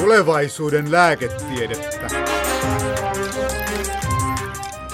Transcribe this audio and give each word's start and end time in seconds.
Tulevaisuuden 0.00 0.92
lääketiedettä. 0.92 2.06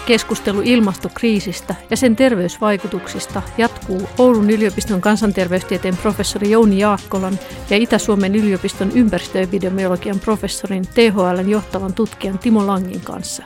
Keskustelu 0.06 0.60
ilmastokriisistä 0.64 1.74
ja 1.90 1.96
sen 1.96 2.16
terveysvaikutuksista 2.16 3.42
jatkuu 3.58 4.08
Oulun 4.18 4.50
yliopiston 4.50 5.00
kansanterveystieteen 5.00 5.96
professori 5.96 6.50
Jouni 6.50 6.78
Jaakkolan 6.78 7.38
ja 7.70 7.76
Itä-Suomen 7.76 8.34
yliopiston 8.34 8.92
ympäristöepidemiologian 8.94 10.20
professorin 10.20 10.84
THLn 10.86 11.50
johtavan 11.50 11.92
tutkijan 11.92 12.38
Timo 12.38 12.66
Langin 12.66 13.00
kanssa. 13.00 13.42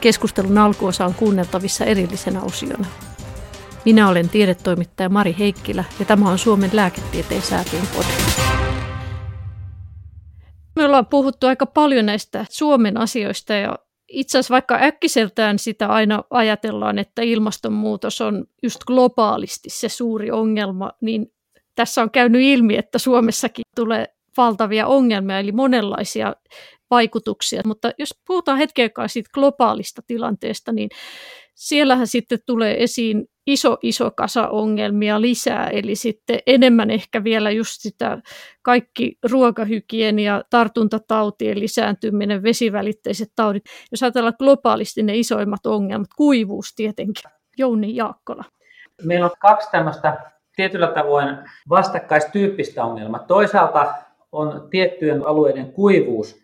Keskustelun 0.00 0.58
alkuosa 0.58 1.06
on 1.06 1.14
kuunneltavissa 1.14 1.84
erillisenä 1.84 2.42
osiona. 2.42 2.86
Minä 3.84 4.08
olen 4.08 4.28
tiedetoimittaja 4.28 5.08
Mari 5.08 5.36
Heikkilä 5.38 5.84
ja 5.98 6.04
tämä 6.04 6.30
on 6.30 6.38
Suomen 6.38 6.70
lääketieteen 6.72 7.42
säätiön 7.42 7.86
podcast. 7.86 8.31
Me 10.76 10.84
ollaan 10.84 11.06
puhuttu 11.06 11.46
aika 11.46 11.66
paljon 11.66 12.06
näistä 12.06 12.46
Suomen 12.50 12.96
asioista 12.96 13.54
ja 13.54 13.78
itse 14.08 14.38
asiassa 14.38 14.52
vaikka 14.52 14.78
äkkiseltään 14.82 15.58
sitä 15.58 15.88
aina 15.88 16.24
ajatellaan, 16.30 16.98
että 16.98 17.22
ilmastonmuutos 17.22 18.20
on 18.20 18.44
just 18.62 18.84
globaalisti 18.84 19.70
se 19.70 19.88
suuri 19.88 20.30
ongelma, 20.30 20.92
niin 21.00 21.26
tässä 21.74 22.02
on 22.02 22.10
käynyt 22.10 22.42
ilmi, 22.42 22.76
että 22.76 22.98
Suomessakin 22.98 23.62
tulee 23.76 24.06
valtavia 24.36 24.86
ongelmia, 24.86 25.38
eli 25.38 25.52
monenlaisia 25.52 26.34
vaikutuksia. 26.90 27.62
Mutta 27.66 27.92
jos 27.98 28.10
puhutaan 28.26 28.58
hetken 28.58 28.82
aikaa 28.82 29.08
siitä 29.08 29.30
globaalista 29.34 30.02
tilanteesta, 30.06 30.72
niin 30.72 30.88
siellähän 31.54 32.06
sitten 32.06 32.38
tulee 32.46 32.82
esiin 32.82 33.26
iso, 33.46 33.78
iso 33.82 34.10
kasa 34.10 34.48
ongelmia 34.48 35.20
lisää, 35.20 35.68
eli 35.68 35.94
sitten 35.94 36.38
enemmän 36.46 36.90
ehkä 36.90 37.24
vielä 37.24 37.50
just 37.50 37.72
sitä 37.78 38.18
kaikki 38.62 39.18
ruokahygienia, 39.30 40.42
tartuntatautien 40.50 41.60
lisääntyminen, 41.60 42.42
vesivälitteiset 42.42 43.28
taudit. 43.36 43.64
Jos 43.90 44.02
ajatellaan 44.02 44.34
globaalisti 44.38 45.02
ne 45.02 45.16
isoimmat 45.16 45.66
ongelmat, 45.66 46.08
kuivuus 46.16 46.74
tietenkin. 46.76 47.30
Jouni 47.58 47.96
Jaakkola. 47.96 48.44
Meillä 49.04 49.26
on 49.26 49.32
kaksi 49.38 49.70
tämmöistä 49.70 50.32
tietyllä 50.56 50.86
tavoin 50.86 51.36
vastakkaistyyppistä 51.68 52.84
ongelmaa. 52.84 53.24
Toisaalta 53.26 53.94
on 54.32 54.68
tiettyjen 54.70 55.26
alueiden 55.26 55.72
kuivuus, 55.72 56.42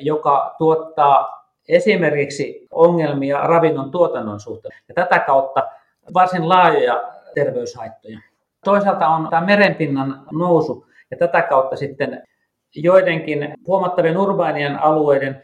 joka 0.00 0.54
tuottaa 0.58 1.43
esimerkiksi 1.68 2.66
ongelmia 2.70 3.38
ravinnon 3.38 3.90
tuotannon 3.90 4.40
suhteen 4.40 4.74
ja 4.88 4.94
tätä 4.94 5.18
kautta 5.18 5.68
varsin 6.14 6.48
laajoja 6.48 7.02
terveyshaittoja. 7.34 8.18
Toisaalta 8.64 9.08
on 9.08 9.28
tämä 9.30 9.46
merenpinnan 9.46 10.26
nousu 10.32 10.86
ja 11.10 11.16
tätä 11.16 11.42
kautta 11.42 11.76
sitten 11.76 12.22
joidenkin 12.76 13.54
huomattavien 13.66 14.18
urbaanien 14.18 14.82
alueiden 14.82 15.42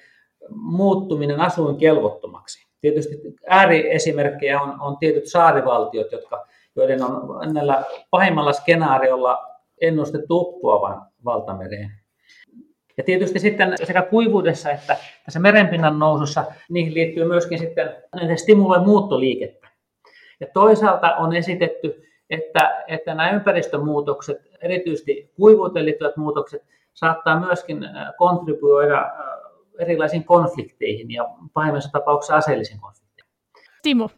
muuttuminen 0.50 1.40
asuinkelvottomaksi. 1.40 2.66
Tietysti 2.80 3.20
ääriesimerkkejä 3.48 4.60
on, 4.60 4.80
on 4.80 4.96
tietyt 4.98 5.26
saarivaltiot, 5.26 6.12
jotka, 6.12 6.46
joiden 6.76 7.02
on 7.02 7.54
näillä 7.54 7.84
pahimmalla 8.10 8.52
skenaariolla 8.52 9.46
ennustettu 9.80 10.40
uppoavan 10.40 11.06
valtamereen. 11.24 11.99
Ja 13.00 13.04
tietysti 13.04 13.38
sitten 13.38 13.74
sekä 13.84 14.02
kuivuudessa 14.02 14.70
että 14.70 14.96
tässä 15.24 15.40
merenpinnan 15.40 15.98
nousussa 15.98 16.44
niihin 16.68 16.94
liittyy 16.94 17.24
myöskin 17.24 17.58
sitten 17.58 17.96
stimuloi 18.36 18.84
muuttoliikettä. 18.84 19.68
Ja 20.40 20.46
toisaalta 20.54 21.16
on 21.16 21.36
esitetty, 21.36 22.02
että, 22.30 22.84
että 22.88 23.14
nämä 23.14 23.30
ympäristömuutokset, 23.30 24.36
erityisesti 24.62 25.30
kuivuuteen 25.36 25.86
liittyvät 25.86 26.16
muutokset, 26.16 26.62
saattaa 26.94 27.40
myöskin 27.40 27.84
äh, 27.84 28.06
kontribuoida 28.18 28.98
äh, 28.98 29.12
erilaisiin 29.78 30.24
konflikteihin 30.24 31.10
ja 31.10 31.24
pahimmassa 31.52 31.90
tapauksessa 31.92 32.36
aseellisiin 32.36 32.80
konflikteihin. 32.80 33.32
Timo. 33.82 34.10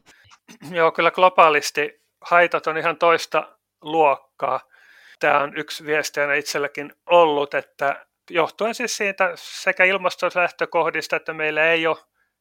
Joo, 0.70 0.92
kyllä 0.92 1.10
globaalisti 1.10 2.00
haitat 2.20 2.66
on 2.66 2.78
ihan 2.78 2.96
toista 2.96 3.48
luokkaa. 3.82 4.60
Tämä 5.20 5.40
on 5.40 5.56
yksi 5.56 5.86
viesti 5.86 6.20
itselläkin 6.38 6.92
ollut, 7.10 7.54
että 7.54 8.06
johtuen 8.30 8.74
siis 8.74 8.96
siitä 8.96 9.32
sekä 9.34 9.84
ilmastolähtökohdista, 9.84 11.16
että 11.16 11.34
meillä 11.34 11.64
ei 11.64 11.86
ole 11.86 11.96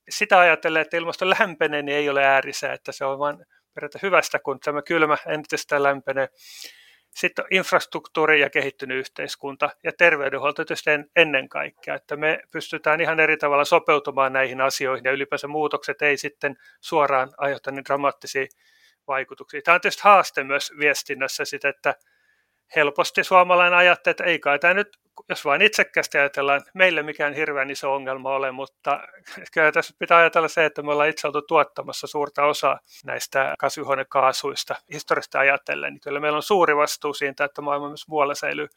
sitä 0.09 0.39
ajatellen, 0.39 0.81
että 0.81 0.97
ilmasto 0.97 1.29
lämpenee, 1.29 1.81
niin 1.81 1.97
ei 1.97 2.09
ole 2.09 2.25
äärisää, 2.25 2.73
että 2.73 2.91
se 2.91 3.05
on 3.05 3.19
vain 3.19 3.45
periaatteessa 3.73 4.07
hyvästä, 4.07 4.39
kun 4.39 4.59
tämä 4.59 4.81
kylmä 4.81 5.17
entisestään 5.27 5.83
lämpenee. 5.83 6.27
Sitten 7.15 7.45
infrastruktuuri 7.51 8.41
ja 8.41 8.49
kehittynyt 8.49 8.97
yhteiskunta 8.97 9.69
ja 9.83 9.91
terveydenhuolto 9.97 10.65
tietysti 10.65 10.89
ennen 11.15 11.49
kaikkea, 11.49 11.95
että 11.95 12.15
me 12.15 12.39
pystytään 12.51 13.01
ihan 13.01 13.19
eri 13.19 13.37
tavalla 13.37 13.65
sopeutumaan 13.65 14.33
näihin 14.33 14.61
asioihin 14.61 15.05
ja 15.05 15.11
ylipäänsä 15.11 15.47
muutokset 15.47 16.01
ei 16.01 16.17
sitten 16.17 16.55
suoraan 16.81 17.33
aiheuta 17.37 17.71
niin 17.71 17.85
dramaattisia 17.85 18.45
vaikutuksia. 19.07 19.61
Tämä 19.61 19.75
on 19.75 19.81
tietysti 19.81 20.03
haaste 20.03 20.43
myös 20.43 20.71
viestinnässä 20.79 21.43
että 21.69 21.95
helposti 22.75 23.23
suomalainen 23.23 23.79
ajattelee, 23.79 24.11
että 24.11 24.23
ei 24.23 24.39
kai 24.39 24.59
tämä 24.59 24.73
nyt, 24.73 24.97
jos 25.29 25.45
vain 25.45 25.61
itsekästi 25.61 26.17
ajatellaan, 26.17 26.61
meille 26.73 27.03
mikään 27.03 27.33
hirveän 27.33 27.71
iso 27.71 27.93
ongelma 27.93 28.29
ole, 28.29 28.51
mutta 28.51 28.99
kyllä 29.53 29.71
tässä 29.71 29.93
pitää 29.99 30.17
ajatella 30.17 30.47
se, 30.47 30.65
että 30.65 30.81
me 30.81 30.91
ollaan 30.91 31.09
itse 31.09 31.27
oltu 31.27 31.41
tuottamassa 31.41 32.07
suurta 32.07 32.45
osaa 32.45 32.79
näistä 33.05 33.55
kasvihuonekaasuista 33.59 34.75
historiasta 34.93 35.39
ajatellen, 35.39 35.93
niin 35.93 36.01
kyllä 36.01 36.19
meillä 36.19 36.35
on 36.35 36.43
suuri 36.43 36.75
vastuu 36.75 37.13
siitä, 37.13 37.43
että 37.43 37.61
maailma 37.61 37.87
myös 37.87 38.07
muualla 38.07 38.35
säilyy 38.35 38.67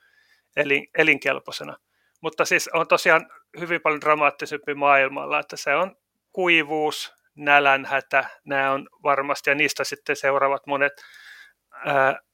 elin, 0.56 0.86
elinkelpoisena. 0.98 1.76
Mutta 2.20 2.44
siis 2.44 2.70
on 2.72 2.88
tosiaan 2.88 3.26
hyvin 3.60 3.80
paljon 3.80 4.00
dramaattisempi 4.00 4.74
maailmalla, 4.74 5.40
että 5.40 5.56
se 5.56 5.74
on 5.74 5.96
kuivuus, 6.32 7.14
nälänhätä, 7.36 8.24
nämä 8.44 8.72
on 8.72 8.88
varmasti, 9.02 9.50
ja 9.50 9.54
niistä 9.54 9.84
sitten 9.84 10.16
seuraavat 10.16 10.66
monet 10.66 10.92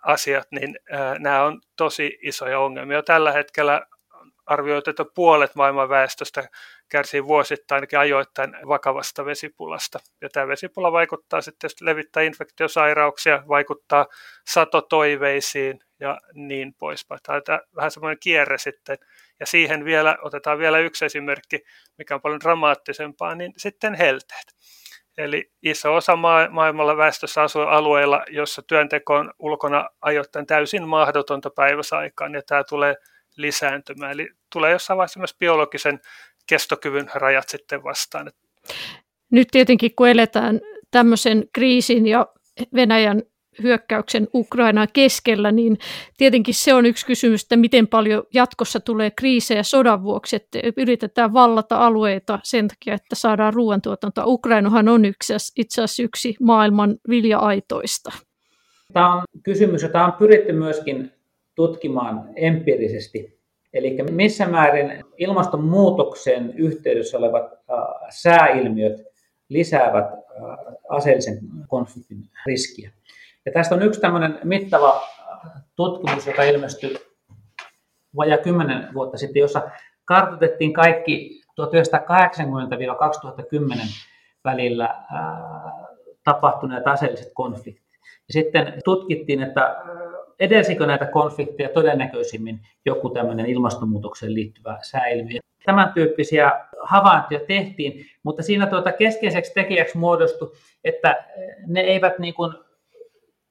asiat, 0.02 0.48
niin 0.50 0.78
nämä 1.18 1.42
on 1.42 1.60
tosi 1.76 2.18
isoja 2.22 2.58
ongelmia. 2.58 3.02
Tällä 3.02 3.32
hetkellä 3.32 3.86
arvioitu, 4.46 4.90
että 4.90 5.04
puolet 5.14 5.54
maailman 5.54 5.88
väestöstä 5.88 6.48
kärsii 6.88 7.24
vuosittain 7.24 7.76
ainakin 7.76 7.98
ajoittain 7.98 8.56
vakavasta 8.68 9.24
vesipulasta. 9.24 9.98
Ja 10.20 10.28
tämä 10.28 10.48
vesipula 10.48 10.92
vaikuttaa 10.92 11.40
sitten, 11.40 11.70
levittää 11.80 12.22
infektiosairauksia, 12.22 13.42
vaikuttaa 13.48 14.06
satotoiveisiin 14.48 15.80
ja 16.00 16.18
niin 16.34 16.74
poispäin. 16.74 17.20
Tämä 17.22 17.36
on 17.36 17.60
vähän 17.76 17.90
semmoinen 17.90 18.18
kierre 18.20 18.58
sitten. 18.58 18.98
Ja 19.40 19.46
siihen 19.46 19.84
vielä, 19.84 20.18
otetaan 20.22 20.58
vielä 20.58 20.78
yksi 20.78 21.04
esimerkki, 21.04 21.60
mikä 21.98 22.14
on 22.14 22.20
paljon 22.20 22.40
dramaattisempaa, 22.40 23.34
niin 23.34 23.52
sitten 23.56 23.94
helteet. 23.94 24.54
Eli 25.18 25.50
iso 25.62 25.94
osa 25.94 26.16
maailmalla 26.50 26.96
väestössä 26.96 27.42
asuu 27.42 27.62
alueilla, 27.62 28.24
jossa 28.28 28.62
työnteko 28.62 29.14
on 29.14 29.32
ulkona 29.38 29.88
ajoittain 30.00 30.46
täysin 30.46 30.88
mahdotonta 30.88 31.50
päiväsaikaan, 31.50 32.34
ja 32.34 32.42
tämä 32.46 32.64
tulee 32.64 32.94
lisääntymään. 33.36 34.12
Eli 34.12 34.28
tulee 34.52 34.72
jossain 34.72 34.96
vaiheessa 34.96 35.20
myös 35.20 35.34
biologisen 35.38 36.00
kestokyvyn 36.46 37.10
rajat 37.14 37.48
sitten 37.48 37.84
vastaan. 37.84 38.30
Nyt 39.30 39.48
tietenkin 39.50 39.94
kun 39.96 40.08
eletään 40.08 40.60
tämmöisen 40.90 41.44
kriisin 41.52 42.06
ja 42.06 42.26
Venäjän 42.74 43.22
hyökkäyksen 43.62 44.28
Ukrainaa 44.34 44.86
keskellä, 44.86 45.52
niin 45.52 45.78
tietenkin 46.16 46.54
se 46.54 46.74
on 46.74 46.86
yksi 46.86 47.06
kysymys, 47.06 47.42
että 47.42 47.56
miten 47.56 47.86
paljon 47.86 48.22
jatkossa 48.34 48.80
tulee 48.80 49.10
kriisejä 49.10 49.62
sodan 49.62 50.02
vuoksi, 50.02 50.36
että 50.36 50.58
yritetään 50.76 51.32
vallata 51.32 51.86
alueita 51.86 52.38
sen 52.42 52.68
takia, 52.68 52.94
että 52.94 53.14
saadaan 53.14 53.54
ruoantuotantoa. 53.54 54.24
Ukrainahan 54.26 54.88
on 54.88 55.04
yksi, 55.04 55.32
itse 55.56 55.82
asiassa 55.82 56.02
yksi 56.02 56.36
maailman 56.40 56.96
vilja-aitoista. 57.08 58.10
Tämä 58.92 59.14
on 59.14 59.22
kysymys, 59.42 59.82
jota 59.82 60.04
on 60.04 60.12
pyritty 60.12 60.52
myöskin 60.52 61.12
tutkimaan 61.54 62.28
empiirisesti. 62.36 63.40
Eli 63.72 63.96
missä 64.10 64.48
määrin 64.48 65.04
ilmastonmuutoksen 65.18 66.54
yhteydessä 66.56 67.18
olevat 67.18 67.52
sääilmiöt 68.10 68.96
lisäävät 69.48 70.06
aseellisen 70.88 71.38
konfliktin 71.68 72.18
riskiä. 72.46 72.90
Ja 73.46 73.52
tästä 73.52 73.74
on 73.74 73.82
yksi 73.82 74.00
tämmöinen 74.00 74.38
mittava 74.44 75.02
tutkimus, 75.76 76.26
joka 76.26 76.42
ilmestyi 76.42 76.96
vajaa 78.16 78.38
10 78.38 78.88
vuotta 78.94 79.18
sitten, 79.18 79.40
jossa 79.40 79.70
kartoitettiin 80.04 80.72
kaikki 80.72 81.40
1980-2010 81.60 81.64
välillä 84.44 84.94
tapahtuneet 86.24 86.86
aseelliset 86.86 87.32
konfliktit. 87.34 87.90
Ja 88.28 88.32
sitten 88.32 88.72
tutkittiin, 88.84 89.42
että 89.42 89.76
edelsikö 90.40 90.86
näitä 90.86 91.06
konflikteja 91.06 91.68
todennäköisimmin 91.68 92.60
joku 92.84 93.10
tämmöinen 93.10 93.46
ilmastonmuutokseen 93.46 94.34
liittyvä 94.34 94.78
sääilmiö. 94.82 95.40
Tämän 95.64 95.92
tyyppisiä 95.92 96.52
havaintoja 96.82 97.40
tehtiin, 97.40 98.06
mutta 98.22 98.42
siinä 98.42 98.66
tuota 98.66 98.92
keskeiseksi 98.92 99.54
tekijäksi 99.54 99.98
muodostui, 99.98 100.52
että 100.84 101.24
ne 101.66 101.80
eivät 101.80 102.18
niin 102.18 102.34
kuin 102.34 102.54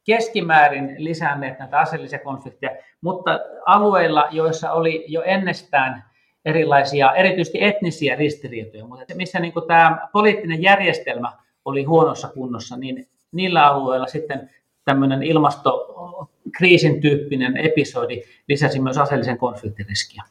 keskimäärin 0.04 0.96
lisänneet 0.98 1.60
näitä 1.60 1.80
aseellisia 1.80 2.20
konflikteja, 2.20 2.72
mutta 3.02 3.40
alueilla, 3.66 4.28
joissa 4.32 4.72
oli 4.72 5.06
jo 5.08 5.22
ennestään 5.22 6.04
erilaisia, 6.46 7.14
erityisesti 7.14 7.64
etnisiä 7.64 8.16
ristiriitoja, 8.16 8.86
mutta 8.86 9.16
missä 9.16 9.40
niin 9.40 9.54
tämä 9.68 10.08
poliittinen 10.14 10.62
järjestelmä 10.62 11.32
oli 11.66 11.84
huonossa 11.84 12.28
kunnossa, 12.28 12.78
niin 12.78 13.10
niillä 13.32 13.66
alueilla 13.66 14.08
sitten 14.08 14.50
tämmöinen 14.86 15.24
ilmastokriisin 15.24 17.02
tyyppinen 17.02 17.58
episodi 17.58 18.22
lisäsi 18.48 18.80
myös 18.80 18.98
aseellisen 18.98 19.38
konfliktiriskiä. 19.38 20.24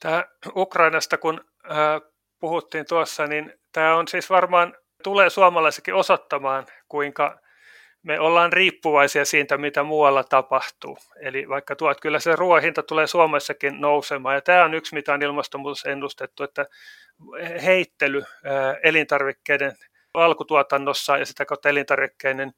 Tämä 0.00 0.24
Ukrainasta, 0.56 1.18
kun 1.18 1.40
puhuttiin 2.40 2.86
tuossa, 2.88 3.26
niin 3.26 3.52
tämä 3.72 3.96
on 3.96 4.08
siis 4.08 4.30
varmaan, 4.30 4.76
tulee 5.02 5.30
suomalaisikin 5.30 5.94
osoittamaan, 5.94 6.66
kuinka 6.88 7.40
me 8.02 8.20
ollaan 8.20 8.52
riippuvaisia 8.52 9.24
siitä, 9.24 9.58
mitä 9.58 9.82
muualla 9.82 10.24
tapahtuu. 10.24 10.98
Eli 11.20 11.48
vaikka 11.48 11.76
tuot, 11.76 12.00
kyllä 12.00 12.18
se 12.20 12.36
ruoahinta 12.36 12.82
tulee 12.82 13.06
Suomessakin 13.06 13.80
nousemaan, 13.80 14.34
ja 14.34 14.40
tämä 14.40 14.64
on 14.64 14.74
yksi, 14.74 14.94
mitä 14.94 15.14
on 15.14 15.22
ilmastonmuutos 15.22 15.84
ennustettu, 15.84 16.42
että 16.42 16.66
heittely 17.64 18.22
elintarvikkeiden 18.82 19.72
alkutuotannossa 20.14 21.18
ja 21.18 21.26
sitä 21.26 21.44
kautta 21.44 21.68
elintarvikkeiden 21.68 22.52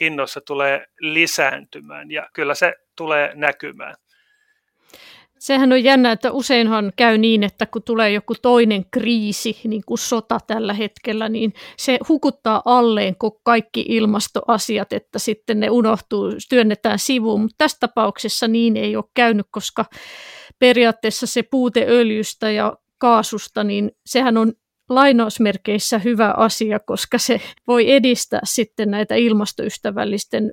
hinnoissa 0.00 0.40
tulee 0.40 0.86
lisääntymään, 1.00 2.10
ja 2.10 2.28
kyllä 2.32 2.54
se 2.54 2.74
tulee 2.96 3.32
näkymään 3.34 3.94
sehän 5.42 5.72
on 5.72 5.84
jännä, 5.84 6.12
että 6.12 6.32
useinhan 6.32 6.92
käy 6.96 7.18
niin, 7.18 7.42
että 7.42 7.66
kun 7.66 7.82
tulee 7.82 8.10
joku 8.10 8.34
toinen 8.42 8.84
kriisi, 8.90 9.56
niin 9.64 9.82
kuin 9.86 9.98
sota 9.98 10.38
tällä 10.46 10.74
hetkellä, 10.74 11.28
niin 11.28 11.54
se 11.78 11.98
hukuttaa 12.08 12.62
alleen 12.64 13.16
kaikki 13.42 13.84
ilmastoasiat, 13.88 14.92
että 14.92 15.18
sitten 15.18 15.60
ne 15.60 15.70
unohtuu, 15.70 16.32
työnnetään 16.48 16.98
sivuun. 16.98 17.40
Mutta 17.40 17.54
tässä 17.58 17.76
tapauksessa 17.80 18.48
niin 18.48 18.76
ei 18.76 18.96
ole 18.96 19.04
käynyt, 19.14 19.46
koska 19.50 19.84
periaatteessa 20.58 21.26
se 21.26 21.42
puute 21.42 21.86
öljystä 21.88 22.50
ja 22.50 22.76
kaasusta, 22.98 23.64
niin 23.64 23.90
sehän 24.06 24.36
on 24.36 24.52
lainausmerkeissä 24.88 25.98
hyvä 25.98 26.34
asia, 26.36 26.80
koska 26.80 27.18
se 27.18 27.40
voi 27.66 27.90
edistää 27.90 28.40
sitten 28.44 28.90
näitä 28.90 29.14
ilmastoystävällisten 29.14 30.52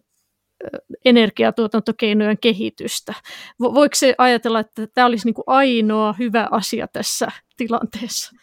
energiatuotantokeinojen 1.05 2.37
kehitystä. 2.41 3.13
Voiko 3.59 3.95
se 3.95 4.15
ajatella, 4.17 4.59
että 4.59 4.87
tämä 4.93 5.07
olisi 5.07 5.25
niin 5.25 5.33
kuin 5.33 5.43
ainoa 5.47 6.13
hyvä 6.19 6.47
asia 6.51 6.87
tässä 6.93 7.27
tilanteessa? 7.57 8.35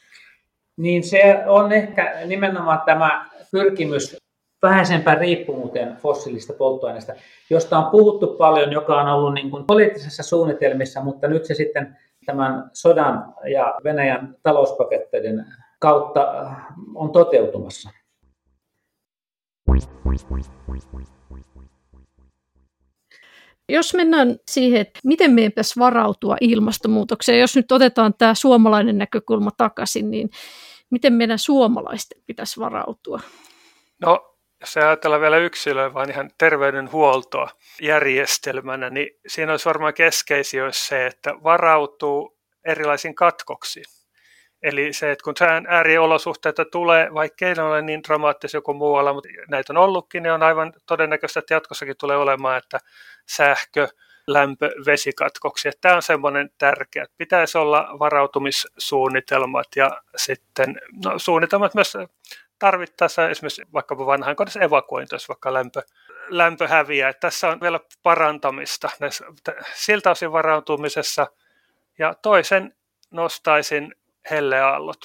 Niin 0.77 1.03
se 1.03 1.45
on 1.47 1.73
ehkä 1.73 2.23
nimenomaan 2.27 2.83
tämä 2.87 3.31
pyrkimys 3.53 4.17
vähäisempään 4.63 5.19
riippumuuteen 5.19 5.97
fossiilista 5.97 6.53
polttoaineista, 6.53 7.13
josta 7.51 7.79
on 7.79 7.91
puhuttu 7.91 8.27
paljon, 8.27 8.73
joka 8.73 9.01
on 9.01 9.09
ollut 9.09 9.35
niin 9.35 9.51
kuin 9.51 9.67
poliittisessa 9.67 10.23
suunnitelmissa, 10.23 11.03
mutta 11.03 11.29
nyt 11.29 11.45
se 11.45 11.55
sitten 11.55 11.97
tämän 12.27 12.71
sodan 12.73 13.35
ja 13.53 13.75
Venäjän 13.85 14.37
talouspaketteiden 14.43 15.47
kautta 15.79 16.51
on 16.95 17.11
toteutumassa. 17.13 17.91
Jos 23.69 23.95
mennään 23.95 24.37
siihen, 24.51 24.81
että 24.81 25.01
miten 25.05 25.33
meidän 25.33 25.53
pitäisi 25.53 25.81
varautua 25.81 26.37
ilmastonmuutokseen, 26.41 27.41
jos 27.41 27.57
nyt 27.57 27.73
otetaan 27.73 28.15
tämä 28.19 28.35
suomalainen 28.35 28.99
näkökulma 28.99 29.51
takaisin, 29.57 30.11
niin 30.11 30.31
miten 30.91 31.13
meidän 31.13 31.39
suomalaisten 31.39 32.23
pitäisi 32.27 32.61
varautua? 32.61 33.21
No, 34.01 34.37
jos 34.61 34.77
ajatellaan 34.77 35.23
vielä 35.23 35.39
yksilöä, 35.39 35.95
vaan 35.95 36.11
ihan 36.11 36.31
terveydenhuoltoa 36.39 37.51
järjestelmänä, 37.83 38.91
niin 38.91 39.11
siinä 39.27 39.53
olisi 39.53 39.65
varmaan 39.65 39.95
keskeisiä 39.95 40.65
olisi 40.65 40.87
se, 40.87 41.07
että 41.07 41.35
varautuu 41.43 42.39
erilaisiin 42.65 43.15
katkoksiin. 43.15 43.85
Eli 44.63 44.93
se, 44.93 45.11
että 45.11 45.23
kun 45.25 45.37
sään 45.39 45.67
ääriolosuhteita 45.69 46.65
tulee, 46.65 47.15
vaikka 47.15 47.47
ei 47.47 47.55
ole 47.63 47.83
niin 47.83 48.03
dramaattisia 48.03 48.61
kuin 48.61 48.77
muualla, 48.77 49.13
mutta 49.13 49.29
näitä 49.49 49.73
on 49.73 49.77
ollutkin, 49.77 50.23
niin 50.23 50.33
on 50.33 50.43
aivan 50.43 50.73
todennäköistä, 50.87 51.41
että 51.41 51.55
jatkossakin 51.55 51.95
tulee 51.99 52.17
olemaan, 52.17 52.59
että 52.59 52.79
sähkö, 53.27 53.89
lämpö, 54.27 54.71
vesikatkoksia. 54.87 55.73
Tämä 55.81 55.95
on 55.95 56.03
semmoinen 56.03 56.51
tärkeä, 56.59 57.03
että 57.03 57.15
pitäisi 57.19 57.59
olla 57.59 57.89
varautumissuunnitelmat 57.99 59.67
ja 59.77 60.03
sitten 60.17 60.81
no, 61.05 61.19
suunnitelmat 61.19 61.75
myös 61.75 61.97
tarvittaessa 62.59 63.29
esimerkiksi 63.29 63.63
vaikkapa 63.73 64.07
vanhaan 64.07 64.37
kodissa 64.37 64.61
evakuointi, 64.61 65.15
jos 65.15 65.29
vaikka 65.29 65.53
lämpö, 65.53 65.83
lämpö 66.29 66.69
häviää. 66.69 67.09
Että 67.09 67.21
tässä 67.21 67.49
on 67.49 67.61
vielä 67.61 67.81
parantamista 68.03 68.91
näissä, 69.01 69.25
siltä 69.75 70.11
osin 70.11 70.33
varautumisessa. 70.33 71.27
Ja 71.99 72.15
toisen 72.15 72.75
nostaisin 73.11 73.95
helleaallot. 74.31 75.01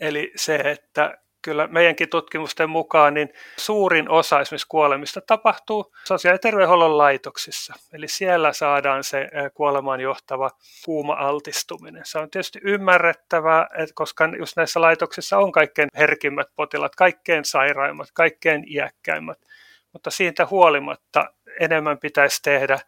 Eli 0.00 0.32
se, 0.36 0.54
että 0.54 1.18
kyllä 1.42 1.66
meidänkin 1.66 2.08
tutkimusten 2.08 2.70
mukaan 2.70 3.14
niin 3.14 3.28
suurin 3.56 4.10
osa 4.10 4.40
esimerkiksi 4.40 4.66
kuolemista 4.68 5.20
tapahtuu 5.20 5.94
sosiaali- 6.04 6.34
ja 6.34 6.38
terveydenhuollon 6.38 6.98
laitoksissa. 6.98 7.74
Eli 7.92 8.08
siellä 8.08 8.52
saadaan 8.52 9.04
se 9.04 9.28
kuolemaan 9.54 10.00
johtava 10.00 10.50
kuuma-altistuminen. 10.84 12.02
Se 12.04 12.18
on 12.18 12.30
tietysti 12.30 12.60
ymmärrettävää, 12.64 13.66
että 13.78 13.92
koska 13.94 14.28
just 14.38 14.56
näissä 14.56 14.80
laitoksissa 14.80 15.38
on 15.38 15.52
kaikkein 15.52 15.88
herkimmät 15.96 16.48
potilaat, 16.56 16.96
kaikkein 16.96 17.44
sairaimmat, 17.44 18.08
kaikkein 18.14 18.64
iäkkäimmät. 18.72 19.38
Mutta 19.92 20.10
siitä 20.10 20.46
huolimatta 20.46 21.26
enemmän 21.60 21.98
pitäisi 21.98 22.42
tehdä 22.42 22.78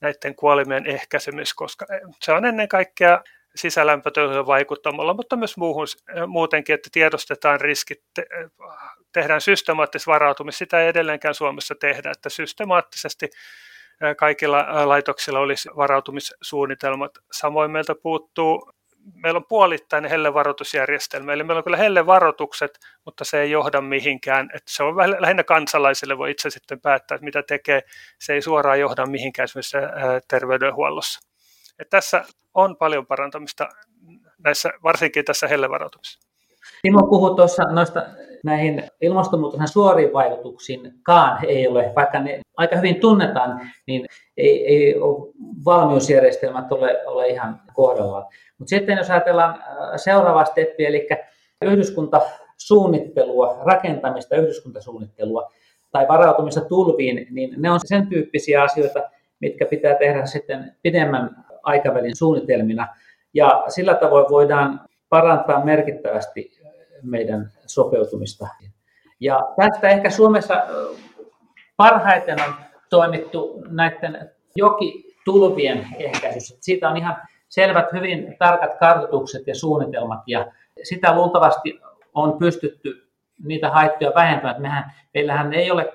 näiden 0.00 0.34
kuolemien 0.34 0.86
ehkäisemistä, 0.86 1.54
koska 1.56 1.86
se 2.22 2.32
on 2.32 2.44
ennen 2.44 2.68
kaikkea 2.68 3.22
sisälämpötöihin 3.56 4.46
vaikuttamalla, 4.46 5.14
mutta 5.14 5.36
myös 5.36 5.56
muuhun, 5.56 5.86
muutenkin, 6.26 6.74
että 6.74 6.88
tiedostetaan 6.92 7.60
riskit, 7.60 8.02
te, 8.14 8.26
tehdään 9.12 9.40
systemaattista 9.40 10.10
varautumista. 10.10 10.58
Sitä 10.58 10.80
ei 10.80 10.88
edelleenkään 10.88 11.34
Suomessa 11.34 11.74
tehdä, 11.80 12.10
että 12.10 12.28
systemaattisesti 12.28 13.30
kaikilla 14.16 14.88
laitoksilla 14.88 15.40
olisi 15.40 15.68
varautumissuunnitelmat. 15.76 17.18
Samoin 17.32 17.70
meiltä 17.70 17.94
puuttuu, 18.02 18.72
meillä 19.14 19.36
on 19.36 19.46
puolittainen 19.48 20.10
hellevaroitusjärjestelmä, 20.10 21.32
eli 21.32 21.44
meillä 21.44 21.58
on 21.58 21.64
kyllä 21.64 21.76
hellevaroitukset, 21.76 22.78
mutta 23.04 23.24
se 23.24 23.40
ei 23.40 23.50
johda 23.50 23.80
mihinkään. 23.80 24.50
Että 24.54 24.72
se 24.72 24.82
on 24.82 24.96
lähinnä 25.18 25.44
kansalaisille, 25.44 26.18
voi 26.18 26.30
itse 26.30 26.50
sitten 26.50 26.80
päättää, 26.80 27.18
mitä 27.20 27.42
tekee. 27.42 27.82
Se 28.18 28.32
ei 28.32 28.42
suoraan 28.42 28.80
johda 28.80 29.06
mihinkään 29.06 29.44
esimerkiksi 29.44 29.76
terveydenhuollossa. 30.28 31.25
Että 31.78 31.96
tässä 31.96 32.24
on 32.54 32.76
paljon 32.76 33.06
parantamista 33.06 33.68
näissä, 34.44 34.70
varsinkin 34.82 35.24
tässä 35.24 35.48
hellevarautumisessa. 35.48 36.28
Timo 36.82 37.06
puhui 37.06 37.36
tuossa 37.36 37.62
noista 37.62 38.06
näihin 38.44 38.82
ilmastonmuutoksen 39.00 39.68
suoriin 39.68 40.12
vaikutuksiinkaan 40.12 41.44
ei 41.44 41.68
ole, 41.68 41.92
vaikka 41.96 42.18
ne 42.18 42.40
aika 42.56 42.76
hyvin 42.76 43.00
tunnetaan, 43.00 43.60
niin 43.86 44.06
ei, 44.36 44.66
ei 44.66 44.98
ole 44.98 45.32
valmiusjärjestelmät 45.64 46.72
ole, 46.72 47.02
ole 47.06 47.28
ihan 47.28 47.60
kohdallaan. 47.74 48.26
Mutta 48.58 48.68
sitten 48.68 48.98
jos 48.98 49.10
ajatellaan 49.10 49.54
äh, 49.54 49.60
seuraavaa 49.96 50.44
steppiä, 50.44 50.88
eli 50.88 51.08
yhdyskuntasuunnittelua, 51.62 53.62
rakentamista 53.64 54.36
yhdyskuntasuunnittelua 54.36 55.52
tai 55.92 56.08
varautumista 56.08 56.60
tulviin, 56.60 57.26
niin 57.30 57.62
ne 57.62 57.70
on 57.70 57.80
sen 57.84 58.06
tyyppisiä 58.06 58.62
asioita, 58.62 59.10
mitkä 59.40 59.66
pitää 59.66 59.94
tehdä 59.94 60.26
sitten 60.26 60.76
pidemmän 60.82 61.45
aikavälin 61.66 62.16
suunnitelmina. 62.16 62.88
Ja 63.34 63.64
sillä 63.68 63.94
tavoin 63.94 64.26
voidaan 64.30 64.80
parantaa 65.08 65.64
merkittävästi 65.64 66.50
meidän 67.02 67.50
sopeutumista. 67.66 68.48
Ja 69.20 69.40
tästä 69.56 69.88
ehkä 69.88 70.10
Suomessa 70.10 70.66
parhaiten 71.76 72.36
on 72.48 72.54
toimittu 72.90 73.62
näiden 73.68 74.30
jokitulvien 74.56 75.86
ehkäisyssä. 75.98 76.56
Siitä 76.60 76.88
on 76.88 76.96
ihan 76.96 77.16
selvät, 77.48 77.92
hyvin 77.92 78.36
tarkat 78.38 78.78
kartoitukset 78.78 79.46
ja 79.46 79.54
suunnitelmat, 79.54 80.20
ja 80.26 80.52
sitä 80.82 81.14
luultavasti 81.14 81.80
on 82.14 82.38
pystytty 82.38 83.08
niitä 83.44 83.70
haittoja 83.70 84.12
vähentämään. 84.14 84.62
Mehän, 84.62 84.92
meillähän 85.14 85.52
ei 85.52 85.70
ole 85.70 85.92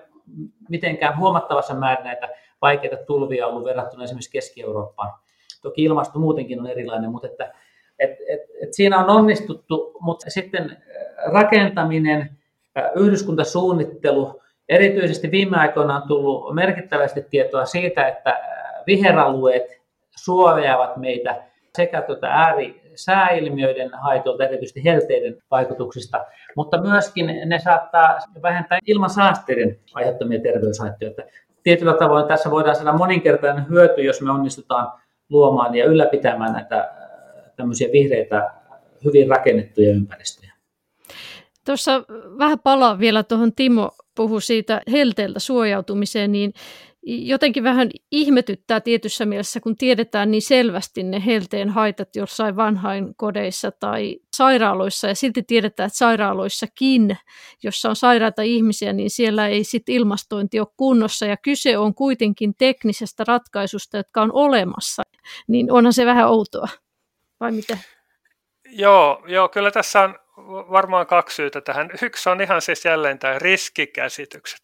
mitenkään 0.70 1.18
huomattavassa 1.18 1.74
määrin 1.74 2.04
näitä 2.04 2.30
vaikeita 2.62 2.98
tulvia 2.98 3.48
ollut 3.48 3.66
verrattuna 3.66 4.04
esimerkiksi 4.04 4.32
Keski-Eurooppaan. 4.32 5.14
Toki 5.62 5.84
ilmasto 5.84 6.20
muutenkin 6.20 6.60
on 6.60 6.68
erilainen, 6.68 7.12
mutta 7.12 7.28
että, 7.28 7.54
et, 8.00 8.12
et, 8.12 8.42
et 8.64 8.74
siinä 8.74 9.00
on 9.00 9.10
onnistuttu, 9.10 9.98
mutta 10.00 10.30
sitten 10.30 10.64
äh, 10.72 11.34
rakentaminen, 11.34 12.30
äh, 12.78 12.92
yhdyskuntasuunnittelu, 12.96 14.42
erityisesti 14.70 15.32
viime 15.32 15.58
aikoina 15.58 15.96
on 15.96 16.08
tullut 16.08 16.56
merkittävästi 16.56 17.26
tietoa 17.30 17.66
siitä, 17.66 18.08
että 18.08 18.30
äh, 18.30 18.86
viheralueet 18.88 19.82
suojaavat 20.16 20.98
meitä 20.98 21.44
sekä 21.76 22.02
tuota 22.02 22.28
äärisääilmiöiden 22.28 23.90
haitoilta, 23.94 24.44
erityisesti 24.44 24.84
helteiden 24.84 25.38
vaikutuksista, 25.52 26.26
mutta 26.56 26.82
myöskin 26.82 27.26
ne 27.46 27.60
saattaa 27.60 28.20
vähentää 28.42 28.80
ilmansaasteiden 28.88 29.80
aiheuttamia 29.94 30.42
terveyshaittoja. 30.42 31.12
Tietyllä 31.64 31.94
tavoin 31.94 32.28
tässä 32.28 32.52
voidaan 32.52 32.76
saada 32.76 32.94
moninkertainen 32.94 33.70
hyöty, 33.70 34.02
jos 34.02 34.22
me 34.22 34.32
onnistutaan 34.32 35.01
luomaan 35.32 35.76
ja 35.76 35.86
ylläpitämään 35.86 36.54
näitä 36.54 36.92
tämmöisiä 37.56 37.90
vihreitä, 37.92 38.52
hyvin 39.06 39.30
rakennettuja 39.30 39.92
ympäristöjä. 39.92 40.54
Tuossa 41.66 42.04
vähän 42.38 42.60
palaa 42.60 43.00
vielä 43.00 43.24
tuohon 43.24 43.54
Timo 43.56 43.92
puhu 44.16 44.40
siitä 44.40 44.82
helteeltä 44.92 45.40
suojautumiseen, 45.40 46.32
niin 46.32 46.54
jotenkin 47.06 47.64
vähän 47.64 47.90
ihmetyttää 48.12 48.82
tietyssä 48.82 49.26
mielessä, 49.26 49.60
kun 49.60 49.76
tiedetään 49.76 50.32
niin 50.32 50.42
selvästi 50.42 51.04
ne 51.04 51.26
helteen 51.26 51.70
haitat 51.70 52.16
jossain 52.16 52.56
vanhainkodeissa 52.56 53.72
tai 53.72 54.18
sairaaloissa, 54.36 55.08
ja 55.08 55.16
silti 55.16 55.44
tiedetään, 55.44 55.88
että 55.88 55.98
sairaaloissakin, 55.98 57.18
jossa 57.64 57.90
on 57.90 57.96
sairaita 57.96 58.42
ihmisiä, 58.42 58.94
niin 58.94 59.10
siellä 59.10 59.48
ei 59.48 59.64
sit 59.64 59.90
ilmastointi 59.90 60.60
ole 60.60 60.68
kunnossa, 60.78 61.26
ja 61.26 61.38
kyse 61.38 61.78
on 61.78 61.96
kuitenkin 61.96 62.54
teknisestä 62.58 63.24
ratkaisusta, 63.28 63.98
jotka 63.98 64.22
on 64.22 64.32
olemassa, 64.34 65.04
niin 65.48 65.72
onhan 65.72 65.94
se 65.94 66.06
vähän 66.06 66.28
outoa, 66.28 66.68
vai 67.40 67.52
miten? 67.52 67.80
Joo, 68.66 69.24
joo, 69.28 69.50
kyllä 69.50 69.72
tässä 69.72 70.02
on 70.02 70.20
varmaan 70.48 71.08
kaksi 71.08 71.36
syytä 71.36 71.62
tähän. 71.62 71.90
Yksi 72.02 72.30
on 72.30 72.42
ihan 72.42 72.62
siis 72.62 72.86
jälleen 72.86 73.20
tämä 73.20 73.40
riskikäsitykset 73.40 74.62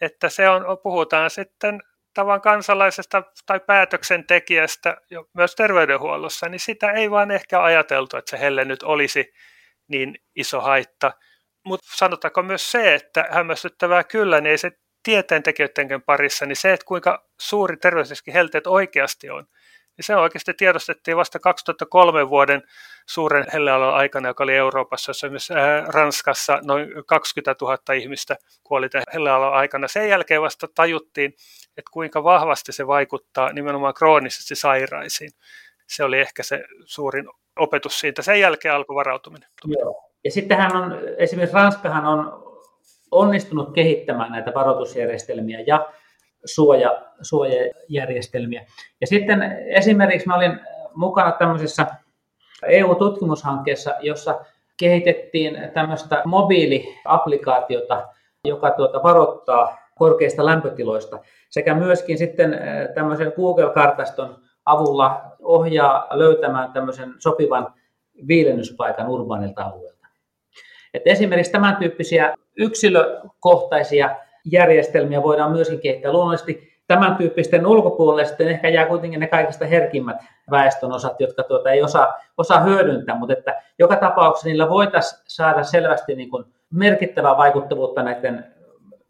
että 0.00 0.28
se 0.28 0.48
on, 0.48 0.62
puhutaan 0.82 1.30
sitten 1.30 1.82
tavan 2.14 2.40
kansalaisesta 2.40 3.22
tai 3.46 3.60
päätöksentekijästä 3.60 4.96
myös 5.34 5.54
terveydenhuollossa, 5.54 6.48
niin 6.48 6.60
sitä 6.60 6.92
ei 6.92 7.10
vaan 7.10 7.30
ehkä 7.30 7.62
ajateltu, 7.62 8.16
että 8.16 8.30
se 8.30 8.40
helle 8.40 8.64
nyt 8.64 8.82
olisi 8.82 9.32
niin 9.88 10.14
iso 10.34 10.60
haitta. 10.60 11.12
Mutta 11.64 11.86
sanotaanko 11.96 12.42
myös 12.42 12.70
se, 12.70 12.94
että 12.94 13.26
hämmästyttävää 13.30 14.04
kyllä, 14.04 14.40
niin 14.40 14.50
ei 14.50 14.58
se 14.58 14.70
tieteentekijöiden 15.02 16.02
parissa, 16.02 16.46
niin 16.46 16.56
se, 16.56 16.72
että 16.72 16.86
kuinka 16.86 17.28
suuri 17.40 17.76
terveysriski 17.76 18.32
helteet 18.34 18.66
oikeasti 18.66 19.30
on, 19.30 19.46
niin 19.96 20.04
se 20.04 20.16
oikeasti 20.16 20.54
tiedostettiin 20.54 21.16
vasta 21.16 21.38
2003 21.38 22.28
vuoden 22.28 22.62
suuren 23.06 23.44
hellealan 23.52 23.94
aikana, 23.94 24.28
joka 24.28 24.44
oli 24.44 24.54
Euroopassa, 24.54 25.10
jossa 25.10 25.28
myös 25.28 25.48
Ranskassa 25.88 26.58
noin 26.64 26.88
20 27.06 27.54
000 27.60 27.94
ihmistä 27.94 28.36
kuoli 28.64 28.88
hellealan 29.12 29.52
aikana. 29.52 29.88
Sen 29.88 30.08
jälkeen 30.08 30.42
vasta 30.42 30.66
tajuttiin, 30.74 31.34
että 31.76 31.90
kuinka 31.92 32.24
vahvasti 32.24 32.72
se 32.72 32.86
vaikuttaa 32.86 33.52
nimenomaan 33.52 33.94
kroonisesti 33.94 34.54
sairaisiin. 34.54 35.30
Se 35.88 36.04
oli 36.04 36.18
ehkä 36.18 36.42
se 36.42 36.64
suurin 36.84 37.28
opetus 37.58 38.00
siitä. 38.00 38.22
Sen 38.22 38.40
jälkeen 38.40 38.74
alkoi 38.74 38.94
varautuminen. 38.94 39.48
Joo. 39.64 40.02
Ja 40.24 40.30
sittenhän 40.30 40.76
on, 40.76 40.98
esimerkiksi 41.18 41.54
Ranskahan 41.56 42.06
on 42.06 42.46
onnistunut 43.10 43.74
kehittämään 43.74 44.32
näitä 44.32 44.52
varoitusjärjestelmiä 44.54 45.60
ja 45.66 45.92
suoja, 46.46 47.02
suojajärjestelmiä. 47.22 48.66
Ja 49.00 49.06
sitten 49.06 49.42
esimerkiksi 49.66 50.28
mä 50.28 50.36
olin 50.36 50.60
mukana 50.94 51.32
tämmöisessä 51.32 51.86
EU-tutkimushankkeessa, 52.66 53.94
jossa 54.00 54.40
kehitettiin 54.80 55.70
tämmöistä 55.74 56.22
mobiiliaplikaatiota, 56.24 58.08
joka 58.44 58.70
tuota 58.70 59.02
varoittaa 59.02 59.78
korkeista 59.94 60.44
lämpötiloista, 60.44 61.18
sekä 61.50 61.74
myöskin 61.74 62.18
sitten 62.18 62.60
tämmöisen 62.94 63.32
Google-kartaston 63.36 64.36
avulla 64.64 65.22
ohjaa 65.42 66.06
löytämään 66.10 66.72
tämmöisen 66.72 67.14
sopivan 67.18 67.74
viilennyspaikan 68.28 69.08
urbaanilta 69.08 69.62
alueelta. 69.62 70.06
Et 70.94 71.02
esimerkiksi 71.04 71.52
tämän 71.52 71.76
tyyppisiä 71.76 72.34
yksilökohtaisia 72.56 74.16
järjestelmiä 74.52 75.22
voidaan 75.22 75.52
myöskin 75.52 75.80
kehittää. 75.80 76.12
Luonnollisesti 76.12 76.76
tämän 76.86 77.16
tyyppisten 77.16 77.66
ulkopuolelle 77.66 78.24
sitten 78.24 78.48
ehkä 78.48 78.68
jää 78.68 78.86
kuitenkin 78.86 79.20
ne 79.20 79.26
kaikista 79.26 79.66
herkimmät 79.66 80.16
väestönosat, 80.50 81.20
jotka 81.20 81.42
tuota 81.42 81.70
ei 81.70 81.82
osaa, 81.82 82.14
osaa 82.38 82.60
hyödyntää, 82.60 83.18
mutta 83.18 83.32
että 83.32 83.62
joka 83.78 83.96
tapauksessa 83.96 84.48
niillä 84.48 84.68
voitaisiin 84.68 85.22
saada 85.26 85.64
selvästi 85.64 86.14
niin 86.14 86.30
kuin 86.30 86.44
merkittävää 86.70 87.36
vaikuttavuutta 87.36 88.02
näiden 88.02 88.44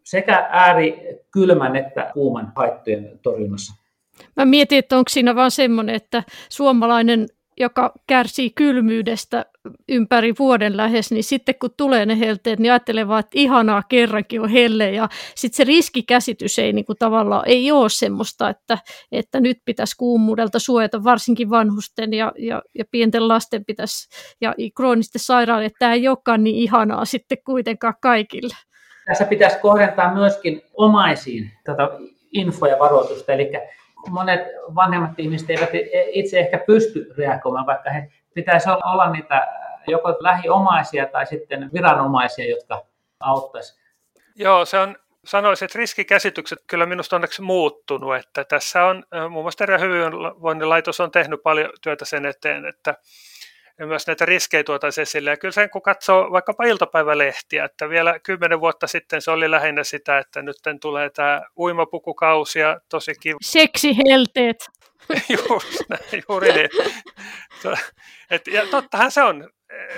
sekä 0.03 0.47
äärikylmän 0.51 1.75
että 1.75 2.11
kuuman 2.13 2.51
haittojen 2.55 3.19
torjunnassa. 3.21 3.73
Mä 4.35 4.45
mietin, 4.45 4.79
että 4.79 4.97
onko 4.97 5.09
siinä 5.09 5.35
vaan 5.35 5.51
semmoinen, 5.51 5.95
että 5.95 6.23
suomalainen 6.49 7.27
joka 7.59 7.93
kärsii 8.07 8.49
kylmyydestä 8.49 9.45
ympäri 9.89 10.33
vuoden 10.39 10.77
lähes, 10.77 11.11
niin 11.11 11.23
sitten 11.23 11.55
kun 11.61 11.69
tulee 11.77 12.05
ne 12.05 12.19
helteet, 12.19 12.59
niin 12.59 12.71
ajattelee 12.71 13.07
vaan, 13.07 13.19
että 13.19 13.31
ihanaa 13.39 13.83
kerrankin 13.83 14.41
on 14.41 14.49
helle. 14.49 14.91
Ja 14.91 15.09
sitten 15.35 15.57
se 15.57 15.63
riskikäsitys 15.63 16.59
ei 16.59 16.73
niin 16.73 16.85
kuin 16.85 16.97
tavallaan 16.99 17.43
ei 17.45 17.71
ole 17.71 17.89
semmoista, 17.89 18.49
että, 18.49 18.77
että 19.11 19.39
nyt 19.39 19.57
pitäisi 19.65 19.97
kuumuudelta 19.97 20.59
suojata. 20.59 21.03
Varsinkin 21.03 21.49
vanhusten 21.49 22.13
ja, 22.13 22.31
ja, 22.37 22.61
ja 22.75 22.85
pienten 22.91 23.27
lasten 23.27 23.65
pitäisi 23.65 24.09
ja 24.41 24.55
kroonisten 24.75 25.21
sairaille, 25.21 25.69
tämä 25.79 25.93
ei 25.93 26.07
olekaan 26.07 26.43
niin 26.43 26.55
ihanaa 26.55 27.05
sitten 27.05 27.37
kuitenkaan 27.45 27.93
kaikille. 28.01 28.55
Tässä 29.05 29.25
pitäisi 29.25 29.59
kohdentaa 29.59 30.13
myöskin 30.13 30.61
omaisiin 30.73 31.51
tätä 31.63 31.89
info- 32.37 32.67
ja 32.67 32.79
varoitusta, 32.79 33.33
eli 33.33 33.51
monet 34.09 34.41
vanhemmat 34.75 35.19
ihmiset 35.19 35.49
eivät 35.49 35.69
itse 36.11 36.39
ehkä 36.39 36.57
pysty 36.57 37.13
reagoimaan, 37.17 37.65
vaikka 37.65 37.89
he 37.89 38.11
pitäisi 38.33 38.69
olla 38.69 39.11
niitä 39.11 39.47
joko 39.87 40.17
lähiomaisia 40.19 41.05
tai 41.05 41.25
sitten 41.25 41.69
viranomaisia, 41.73 42.49
jotka 42.49 42.85
auttaisivat. 43.19 43.81
Joo, 44.35 44.65
se 44.65 44.79
on, 44.79 44.95
sanoisin, 45.25 45.65
että 45.65 45.79
riskikäsitykset 45.79 46.59
kyllä 46.67 46.85
minusta 46.85 47.15
onneksi 47.15 47.41
muuttunut, 47.41 48.15
että 48.15 48.43
tässä 48.43 48.85
on 48.85 49.03
muun 49.29 49.43
muassa 49.43 49.57
Terve 49.57 49.79
hyvinvoinnin 49.79 50.69
laitos 50.69 50.99
on 50.99 51.11
tehnyt 51.11 51.43
paljon 51.43 51.69
työtä 51.81 52.05
sen 52.05 52.25
eteen, 52.25 52.65
että 52.65 52.95
ja 53.79 53.87
myös 53.87 54.07
näitä 54.07 54.25
riskejä 54.25 54.63
tuotaisiin 54.63 55.03
esille. 55.03 55.29
Ja 55.29 55.37
kyllä 55.37 55.51
sen, 55.51 55.69
kun 55.69 55.81
katsoo 55.81 56.31
vaikkapa 56.31 56.63
iltapäivälehtiä, 56.63 57.65
että 57.65 57.89
vielä 57.89 58.19
kymmenen 58.19 58.59
vuotta 58.59 58.87
sitten 58.87 59.21
se 59.21 59.31
oli 59.31 59.51
lähinnä 59.51 59.83
sitä, 59.83 60.17
että 60.17 60.41
nyt 60.41 60.55
tulee 60.81 61.09
tämä 61.09 61.41
uimapukukausi 61.57 62.59
ja 62.59 62.79
tosi 62.89 63.13
kiva. 63.21 63.37
Seksihelteet. 63.41 64.57
Just 65.29 65.81
näin, 65.89 66.23
juuri 66.29 66.53
niin. 66.53 66.69
Et, 68.31 68.47
ja 68.47 68.65
tottahan 68.65 69.11
se 69.11 69.23
on. 69.23 69.49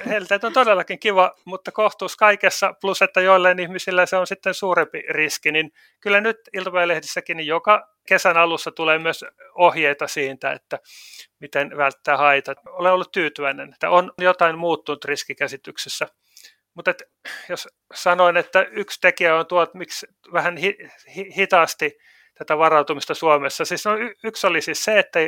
Helteet 0.09 0.43
on 0.43 0.53
todellakin 0.53 0.99
kiva, 0.99 1.35
mutta 1.45 1.71
kohtuus 1.71 2.15
kaikessa, 2.15 2.73
plus 2.81 3.01
että 3.01 3.21
joillain 3.21 3.59
ihmisillä 3.59 4.05
se 4.05 4.15
on 4.17 4.27
sitten 4.27 4.53
suurempi 4.53 5.03
riski, 5.09 5.51
niin 5.51 5.71
kyllä 5.99 6.21
nyt 6.21 6.37
iltapäivälehdissäkin 6.53 7.37
niin 7.37 7.47
joka 7.47 7.87
kesän 8.07 8.37
alussa 8.37 8.71
tulee 8.71 8.99
myös 8.99 9.25
ohjeita 9.55 10.07
siitä, 10.07 10.51
että 10.51 10.79
miten 11.39 11.77
välttää 11.77 12.17
haitat. 12.17 12.57
Olen 12.65 12.91
ollut 12.91 13.11
tyytyväinen, 13.11 13.73
että 13.73 13.89
on 13.89 14.11
jotain 14.17 14.57
muuttunut 14.57 15.05
riskikäsityksessä. 15.05 16.07
Mutta 16.73 16.93
jos 17.49 17.67
sanoin, 17.93 18.37
että 18.37 18.61
yksi 18.61 19.01
tekijä 19.01 19.35
on 19.35 19.47
tuo, 19.47 19.63
että 19.63 19.77
miksi 19.77 20.07
vähän 20.33 20.57
hi, 20.57 20.77
hi, 21.15 21.35
hitaasti 21.37 21.97
tätä 22.39 22.57
varautumista 22.57 23.13
Suomessa. 23.13 23.65
Siis 23.65 23.85
no, 23.85 23.91
yksi 24.23 24.47
oli 24.47 24.61
siis 24.61 24.83
se, 24.83 24.99
että 24.99 25.19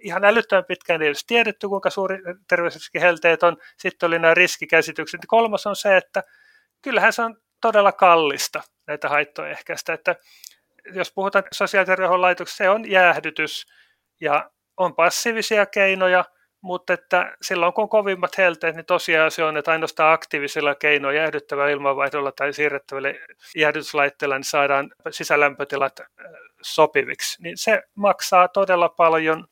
ihan 0.00 0.24
älyttömän 0.24 0.64
pitkään 0.64 1.02
ei 1.02 1.08
olisi 1.08 1.26
tiedetty, 1.26 1.68
kuinka 1.68 1.90
suuri 1.90 2.18
terveysriskihelteet 2.48 3.42
on. 3.42 3.56
Sitten 3.78 4.06
oli 4.06 4.18
nämä 4.18 4.34
riskikäsitykset. 4.34 5.20
Kolmas 5.26 5.66
on 5.66 5.76
se, 5.76 5.96
että 5.96 6.22
kyllähän 6.82 7.12
se 7.12 7.22
on 7.22 7.36
todella 7.60 7.92
kallista 7.92 8.62
näitä 8.86 9.08
haittoja 9.08 9.50
ehkäistä. 9.50 9.92
Että 9.92 10.16
jos 10.94 11.12
puhutaan 11.12 11.44
sosiaali- 11.52 12.20
laitoksessa, 12.20 12.64
se 12.64 12.70
on 12.70 12.90
jäähdytys 12.90 13.66
ja 14.20 14.50
on 14.76 14.94
passiivisia 14.94 15.66
keinoja, 15.66 16.24
mutta 16.60 16.92
että 16.92 17.36
silloin 17.42 17.72
kun 17.72 17.82
on 17.82 17.88
kovimmat 17.88 18.38
helteet, 18.38 18.76
niin 18.76 18.86
tosiaan 18.86 19.30
se 19.30 19.44
on, 19.44 19.56
että 19.56 19.70
ainoastaan 19.70 20.14
aktiivisilla 20.14 20.74
keinoilla 20.74 21.20
jäähdyttävällä 21.20 21.70
ilmanvaihdolla 21.70 22.32
tai 22.32 22.52
siirrettävällä 22.52 23.14
jäähdytyslaitteella 23.56 24.36
niin 24.36 24.44
saadaan 24.44 24.90
sisälämpötilat 25.10 26.00
sopiviksi. 26.62 27.42
Niin 27.42 27.58
se 27.58 27.82
maksaa 27.94 28.48
todella 28.48 28.88
paljon. 28.88 29.46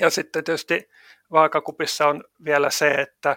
Ja 0.00 0.10
sitten 0.10 0.44
tietysti 0.44 0.88
vaakakupissa 1.32 2.08
on 2.08 2.24
vielä 2.44 2.70
se, 2.70 2.90
että 2.90 3.36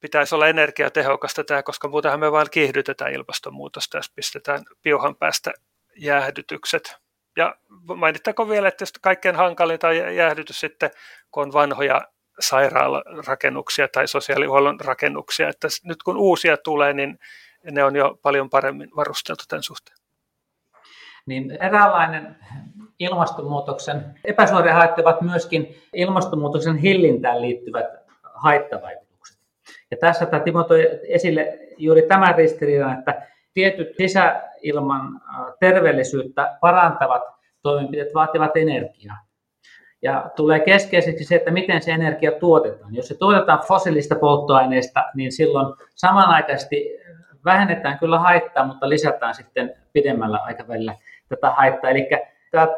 pitäisi 0.00 0.34
olla 0.34 0.48
energiatehokasta 0.48 1.44
tämä, 1.44 1.62
koska 1.62 1.88
muutenhan 1.88 2.20
me 2.20 2.32
vain 2.32 2.50
kiihdytetään 2.50 3.12
ilmastonmuutosta, 3.12 3.96
jos 3.98 4.12
pistetään 4.14 4.62
piuhan 4.82 5.16
päästä 5.16 5.52
jäähdytykset. 5.96 6.99
Ja 7.36 7.54
mainittako 7.96 8.48
vielä, 8.48 8.68
että 8.68 8.84
kaikkein 9.00 9.36
hankalinta 9.36 9.92
jäähdytys 9.92 10.60
sitten, 10.60 10.90
kun 11.30 11.42
on 11.42 11.52
vanhoja 11.52 12.00
sairaalarakennuksia 12.40 13.88
tai 13.88 14.08
sosiaalihuollon 14.08 14.80
rakennuksia, 14.80 15.48
että 15.48 15.68
nyt 15.84 16.02
kun 16.02 16.16
uusia 16.16 16.56
tulee, 16.56 16.92
niin 16.92 17.18
ne 17.70 17.84
on 17.84 17.96
jo 17.96 18.18
paljon 18.22 18.50
paremmin 18.50 18.90
varusteltu 18.96 19.44
tämän 19.48 19.62
suhteen. 19.62 19.96
Niin 21.26 21.50
eräänlainen 21.50 22.36
ilmastonmuutoksen 22.98 24.14
epäsuoria 24.24 24.74
haittavat 24.74 25.20
myöskin 25.20 25.82
ilmastonmuutoksen 25.92 26.76
hillintään 26.76 27.42
liittyvät 27.42 27.86
haittavaikutukset. 28.34 29.38
Ja 29.90 29.96
tässä 29.96 30.26
tämä 30.26 30.42
Timo 30.42 30.64
toi 30.64 31.00
esille 31.08 31.58
juuri 31.76 32.02
tämän 32.02 32.34
ristiriidan, 32.34 32.98
että 32.98 33.26
tietyt 33.54 33.88
sisäilman 33.96 35.20
terveellisyyttä 35.60 36.58
parantavat 36.60 37.22
toimenpiteet 37.62 38.14
vaativat 38.14 38.56
energiaa. 38.56 39.16
Ja 40.02 40.30
tulee 40.36 40.60
keskeiseksi 40.60 41.24
se, 41.24 41.34
että 41.34 41.50
miten 41.50 41.82
se 41.82 41.92
energia 41.92 42.32
tuotetaan. 42.32 42.94
Jos 42.94 43.08
se 43.08 43.18
tuotetaan 43.18 43.60
fossiilista 43.68 44.14
polttoaineista, 44.14 45.04
niin 45.14 45.32
silloin 45.32 45.74
samanaikaisesti 45.94 46.90
vähennetään 47.44 47.98
kyllä 47.98 48.18
haittaa, 48.18 48.66
mutta 48.66 48.88
lisätään 48.88 49.34
sitten 49.34 49.74
pidemmällä 49.92 50.38
aikavälillä 50.38 50.94
tätä 51.28 51.50
haittaa. 51.50 51.90
Eli 51.90 52.08
tämä 52.50 52.68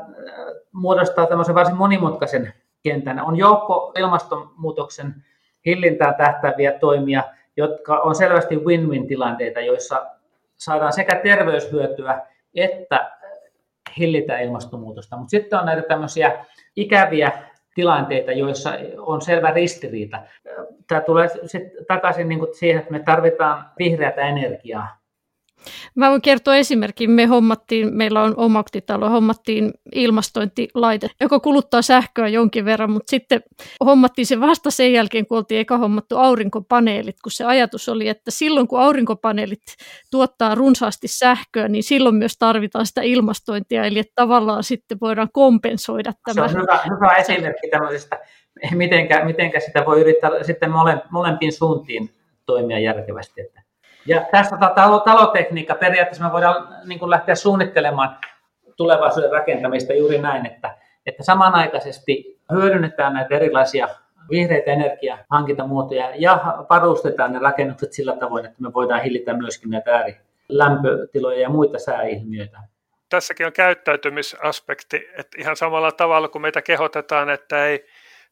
muodostaa 0.73 1.27
tämmöisen 1.27 1.55
varsin 1.55 1.77
monimutkaisen 1.77 2.53
kentän. 2.83 3.21
On 3.21 3.37
joukko 3.37 3.93
ilmastonmuutoksen 3.99 5.15
hillintään 5.67 6.15
tähtäviä 6.15 6.73
toimia, 6.73 7.23
jotka 7.57 7.99
on 7.99 8.15
selvästi 8.15 8.57
win-win 8.57 9.07
tilanteita, 9.07 9.61
joissa 9.61 10.07
saadaan 10.65 10.93
sekä 10.93 11.17
terveyshyötyä 11.17 12.23
että 12.55 13.13
hillitään 13.99 14.43
ilmastonmuutosta. 14.43 15.17
Mutta 15.17 15.31
sitten 15.31 15.59
on 15.59 15.67
näitä 15.67 15.83
tämmöisiä 15.83 16.45
ikäviä 16.77 17.33
tilanteita, 17.75 18.33
joissa 18.33 18.71
on 18.99 19.23
selvä 19.23 19.51
ristiriita. 19.51 20.23
Tämä 20.89 21.01
tulee 21.01 21.29
sitten 21.47 21.85
takaisin 21.87 22.29
niin 22.29 22.41
siihen, 22.59 22.81
että 22.81 22.93
me 22.93 23.01
tarvitaan 23.01 23.71
vihreätä 23.79 24.21
energiaa 24.21 25.02
Mä 25.95 26.11
voin 26.11 26.23
kertoa 26.23 26.57
esimerkin. 26.57 27.11
Me 27.11 27.27
hommattiin, 27.27 27.95
meillä 27.95 28.23
on 28.23 28.35
omaktitalo, 28.37 29.09
hommattiin 29.11 29.71
ilmastointilaite, 29.95 31.09
joka 31.21 31.41
kuluttaa 31.41 31.83
sähköä 31.83 32.29
jonkin 32.29 32.65
verran, 32.65 32.91
mutta 32.91 33.11
sitten 33.11 33.43
hommattiin 33.85 34.27
se 34.27 34.41
vasta 34.41 34.71
sen 34.71 34.93
jälkeen, 34.93 35.27
kun 35.27 35.39
oltiin 35.39 35.61
eka 35.61 35.79
hommattu 35.79 36.17
aurinkopaneelit, 36.17 37.17
kun 37.23 37.33
se 37.33 37.45
ajatus 37.45 37.89
oli, 37.89 38.09
että 38.09 38.31
silloin 38.31 38.69
kun 38.69 38.81
aurinkopaneelit 38.81 39.63
tuottaa 40.11 40.55
runsaasti 40.55 41.09
sähköä, 41.09 41.69
niin 41.69 41.83
silloin 41.83 42.15
myös 42.15 42.37
tarvitaan 42.39 42.87
sitä 42.87 43.03
ilmastointia, 43.03 43.85
eli 43.85 43.99
että 43.99 44.13
tavallaan 44.15 44.65
sitten 44.65 44.99
voidaan 45.01 45.29
kompensoida 45.33 46.13
tämä. 46.25 46.49
Se 46.49 46.55
on 46.57 46.63
hyvä, 46.63 46.81
hyvä 46.97 47.17
esimerkki 47.17 47.69
tämmöisestä, 47.69 48.19
mitenkä, 48.75 49.25
mitenkä 49.25 49.61
sitä 49.61 49.85
voi 49.87 50.01
yrittää 50.01 50.31
sitten 50.43 50.71
mole, 50.71 51.03
molempiin 51.11 51.53
suuntiin 51.53 52.11
toimia 52.47 52.79
järkevästi. 52.79 53.41
Että 53.41 53.62
ja 54.07 54.27
tässä 54.33 54.57
tota, 54.57 54.73
talo, 54.75 55.01
talotekniikka, 55.01 55.75
periaatteessa 55.75 56.25
me 56.25 56.33
voidaan 56.33 56.69
niin 56.85 56.99
kuin 56.99 57.11
lähteä 57.11 57.35
suunnittelemaan 57.35 58.17
tulevaisuuden 58.77 59.33
rakentamista 59.33 59.93
juuri 59.93 60.19
näin, 60.19 60.47
että, 60.47 60.77
että 61.07 61.23
samanaikaisesti 61.23 62.41
hyödynnetään 62.53 63.15
näitä 63.15 63.35
erilaisia 63.35 63.89
vihreitä 64.31 64.71
energiahankintamuotoja 64.71 66.13
ja 66.17 66.39
varustetaan 66.71 67.33
ne 67.33 67.39
rakennukset 67.39 67.93
sillä 67.93 68.17
tavoin, 68.17 68.45
että 68.45 68.63
me 68.63 68.73
voidaan 68.73 69.03
hillitä 69.03 69.35
myöskin 69.35 69.71
näitä 69.71 69.91
äärilämpötiloja 69.97 71.41
ja 71.41 71.49
muita 71.49 71.79
sääilmiöitä. 71.79 72.59
Tässäkin 73.09 73.47
on 73.47 73.53
käyttäytymisaspekti, 73.53 75.09
että 75.19 75.41
ihan 75.41 75.57
samalla 75.57 75.93
tavalla 75.93 76.29
kuin 76.29 76.43
meitä 76.43 76.63
kehotetaan, 76.63 77.31
että 77.31 77.67
ei 77.67 77.85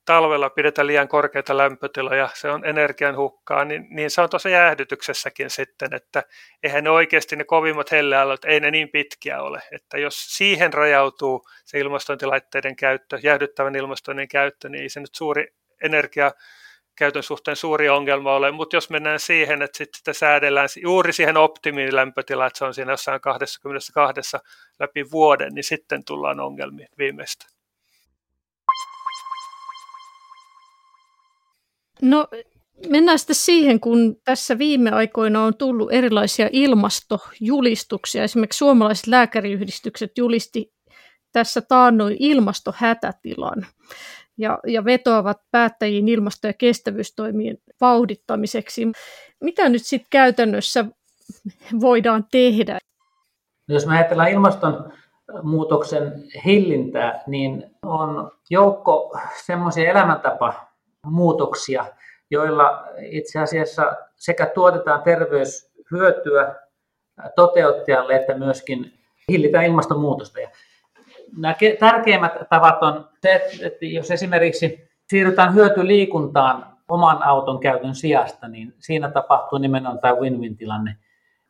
talvella 0.04 0.50
pidetään 0.50 0.87
liian 0.87 1.09
korkeita 1.09 1.57
lämpötiloja, 1.57 2.28
se 2.35 2.50
on 2.50 2.64
energian 2.64 3.16
hukkaa, 3.16 3.64
niin, 3.64 3.87
niin 3.90 4.11
se 4.11 4.21
on 4.21 4.30
tuossa 4.30 4.49
jäähdytyksessäkin 4.49 5.50
sitten, 5.50 5.95
että 5.95 6.23
eihän 6.62 6.85
ne 6.85 6.90
oikeasti 6.90 7.37
ne 7.37 7.45
kovimmat 7.45 7.90
hellealat, 7.90 8.45
ei 8.45 8.61
ne 8.61 8.71
niin 8.71 8.88
pitkiä 8.88 9.42
ole, 9.42 9.62
että 9.73 9.99
jos 9.99 10.37
siihen 10.37 10.73
rajautuu 10.73 11.42
se 11.64 11.78
ilmastointilaitteiden 11.78 12.76
käyttö, 12.76 13.19
jäähdyttävän 13.23 13.76
ilmastoinnin 13.76 14.28
käyttö, 14.28 14.69
niin 14.69 14.83
ei 14.83 14.88
se 14.88 15.00
nyt 15.00 15.14
suuri 15.14 15.47
energia 15.85 16.30
käytön 16.97 17.23
suhteen 17.23 17.57
suuri 17.57 17.88
ongelma 17.88 18.35
ole, 18.35 18.50
mutta 18.50 18.76
jos 18.76 18.90
mennään 18.90 19.21
siihen, 19.21 19.62
että 19.62 19.78
sitten 19.78 19.99
sitä 19.99 20.12
säädellään 20.12 20.69
juuri 20.83 21.12
siihen 21.12 21.37
optimiin 21.37 21.97
lämpötilaan, 21.97 22.47
että 22.47 22.59
se 22.59 22.64
on 22.64 22.75
siinä 22.75 22.92
jossain 22.92 23.21
22 23.21 24.37
läpi 24.80 25.11
vuoden, 25.11 25.54
niin 25.54 25.64
sitten 25.64 26.04
tullaan 26.04 26.40
ongelmiin 26.40 26.88
viimeistä. 26.99 27.60
No 32.02 32.26
mennään 32.88 33.19
sitten 33.19 33.37
siihen, 33.37 33.80
kun 33.80 34.16
tässä 34.24 34.59
viime 34.59 34.90
aikoina 34.90 35.44
on 35.44 35.55
tullut 35.55 35.92
erilaisia 35.92 36.48
ilmastojulistuksia. 36.53 38.24
Esimerkiksi 38.24 38.59
suomalaiset 38.59 39.07
lääkäriyhdistykset 39.07 40.18
julisti 40.18 40.72
tässä 41.33 41.61
taannoin 41.61 42.16
ilmastohätätilan 42.18 43.66
ja, 44.38 44.59
ja 44.66 44.85
vetoavat 44.85 45.38
päättäjiin 45.51 46.09
ilmasto- 46.09 46.46
ja 46.46 46.53
kestävyystoimien 46.53 47.59
vauhdittamiseksi. 47.81 48.87
Mitä 49.40 49.68
nyt 49.68 49.83
sitten 49.87 50.11
käytännössä 50.11 50.85
voidaan 51.81 52.24
tehdä? 52.31 52.79
No 53.68 53.74
jos 53.74 53.87
me 53.87 53.94
ajatellaan 53.94 54.31
ilmastonmuutoksen 54.31 56.12
hillintää, 56.44 57.22
niin 57.27 57.77
on 57.83 58.31
joukko 58.51 59.18
semmoisia 59.46 59.90
elämäntapa 59.90 60.69
muutoksia, 61.06 61.84
joilla 62.30 62.84
itse 62.98 63.38
asiassa 63.38 63.96
sekä 64.16 64.46
tuotetaan 64.46 65.02
terveyshyötyä 65.02 66.54
toteuttajalle 67.34 68.16
että 68.16 68.34
myöskin 68.34 68.92
hillitään 69.28 69.64
ilmastonmuutosta. 69.64 70.40
Ja 70.40 70.50
nämä 71.36 71.54
tärkeimmät 71.78 72.32
tavat 72.50 72.82
on 72.82 73.08
se, 73.22 73.48
että 73.62 73.86
jos 73.86 74.10
esimerkiksi 74.10 74.88
siirrytään 75.08 75.54
hyötyliikuntaan 75.54 76.66
oman 76.88 77.22
auton 77.22 77.60
käytön 77.60 77.94
sijasta, 77.94 78.48
niin 78.48 78.74
siinä 78.78 79.10
tapahtuu 79.10 79.58
nimenomaan 79.58 79.98
tämä 79.98 80.14
win-win-tilanne. 80.14 80.96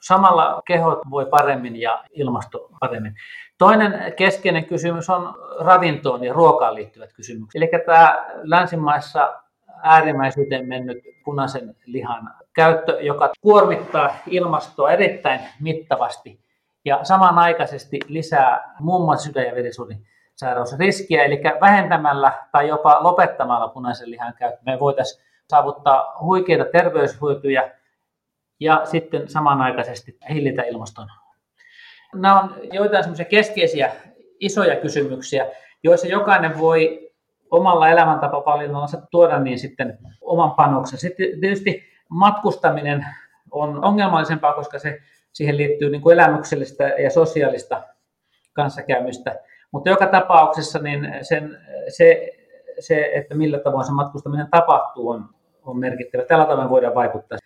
Samalla 0.00 0.62
kehot 0.66 0.98
voi 1.10 1.26
paremmin 1.26 1.80
ja 1.80 2.04
ilmasto 2.10 2.68
paremmin. 2.80 3.14
Toinen 3.58 4.12
keskeinen 4.16 4.64
kysymys 4.64 5.10
on 5.10 5.34
ravintoon 5.58 6.24
ja 6.24 6.32
ruokaan 6.32 6.74
liittyvät 6.74 7.12
kysymykset. 7.12 7.62
Eli 7.62 7.70
tämä 7.86 8.26
länsimaissa 8.42 9.34
äärimmäisyyteen 9.82 10.68
mennyt 10.68 10.98
punaisen 11.24 11.76
lihan 11.86 12.30
käyttö, 12.52 13.00
joka 13.00 13.30
kuormittaa 13.40 14.14
ilmastoa 14.26 14.90
erittäin 14.90 15.40
mittavasti 15.60 16.40
ja 16.84 17.04
samanaikaisesti 17.04 17.98
lisää 18.08 18.74
muun 18.80 19.04
muassa 19.04 19.26
sydän- 19.26 19.46
ja 19.46 19.54
verisuonisairausriskiä. 19.54 21.24
Eli 21.24 21.40
vähentämällä 21.60 22.32
tai 22.52 22.68
jopa 22.68 22.98
lopettamalla 23.00 23.68
punaisen 23.68 24.10
lihan 24.10 24.34
käyttö 24.38 24.60
me 24.66 24.80
voitaisiin 24.80 25.24
saavuttaa 25.50 26.16
huikeita 26.20 26.64
terveyshyötyjä 26.64 27.70
ja 28.60 28.80
sitten 28.84 29.28
samanaikaisesti 29.28 30.18
hillitä 30.30 30.62
ilmaston 30.62 31.06
Nämä 32.14 32.40
on 32.40 32.54
joitain 32.72 33.04
semmoisia 33.04 33.24
keskeisiä 33.24 33.92
isoja 34.40 34.76
kysymyksiä, 34.76 35.46
joissa 35.82 36.06
jokainen 36.06 36.58
voi 36.58 37.10
omalla 37.50 37.88
elämäntapavalinnallansa 37.88 39.02
tuoda 39.10 39.38
niin 39.38 39.58
sitten 39.58 39.98
oman 40.20 40.50
panoksen. 40.50 40.98
Sitten 40.98 41.40
tietysti 41.40 41.82
matkustaminen 42.08 43.06
on 43.50 43.84
ongelmallisempaa, 43.84 44.52
koska 44.52 44.78
se, 44.78 44.98
siihen 45.32 45.56
liittyy 45.56 45.90
niin 45.90 46.02
kuin 46.02 46.14
elämyksellistä 46.14 46.84
ja 46.84 47.10
sosiaalista 47.10 47.82
kanssakäymistä. 48.52 49.38
Mutta 49.72 49.90
joka 49.90 50.06
tapauksessa 50.06 50.78
niin 50.78 51.08
sen, 51.22 51.58
se, 51.88 52.30
se, 52.78 53.10
että 53.14 53.34
millä 53.34 53.58
tavoin 53.58 53.86
se 53.86 53.92
matkustaminen 53.92 54.48
tapahtuu, 54.50 55.08
on, 55.08 55.28
on 55.62 55.78
merkittävä. 55.78 56.24
Tällä 56.24 56.46
tavoin 56.46 56.70
voidaan 56.70 56.94
vaikuttaa. 56.94 57.38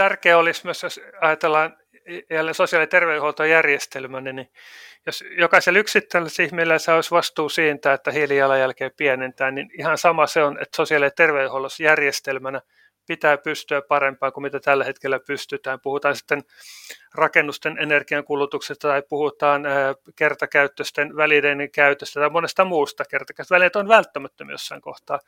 Tärkeää 0.00 0.38
olisi 0.38 0.60
myös, 0.64 0.82
jos 0.82 1.00
ajatellaan 1.20 1.76
jälleen 2.30 2.54
sosiaali- 2.54 2.82
ja 2.82 2.86
terveydenhuoltojärjestelmän, 2.86 4.24
niin 4.24 4.50
jos 5.06 5.24
jokaisella 5.38 5.78
yksittäisellä 5.78 6.46
ihmisellä 6.46 6.94
olisi 6.94 7.10
vastuu 7.10 7.48
siitä, 7.48 7.92
että 7.92 8.10
hiilijalanjälkeä 8.10 8.90
pienentää, 8.96 9.50
niin 9.50 9.70
ihan 9.78 9.98
sama 9.98 10.26
se 10.26 10.42
on, 10.42 10.58
että 10.62 10.76
sosiaali- 10.76 11.06
ja 11.06 11.10
terveydenhuollossa 11.10 11.82
järjestelmänä 11.82 12.60
pitää 13.06 13.38
pystyä 13.38 13.82
parempaan 13.88 14.32
kuin 14.32 14.42
mitä 14.42 14.60
tällä 14.60 14.84
hetkellä 14.84 15.20
pystytään. 15.26 15.80
Puhutaan 15.80 16.16
sitten 16.16 16.42
rakennusten 17.14 17.78
energiankulutuksesta 17.78 18.88
tai 18.88 19.02
puhutaan 19.08 19.62
kertakäyttöisten 20.16 21.16
välineiden 21.16 21.70
käytöstä 21.70 22.20
tai 22.20 22.30
monesta 22.30 22.64
muusta. 22.64 23.04
Kertakäyttöiset 23.10 23.50
välineet 23.50 23.76
on 23.76 23.88
välttämättömiä 23.88 24.54
jossain 24.54 24.80
kohtaa, 24.80 25.18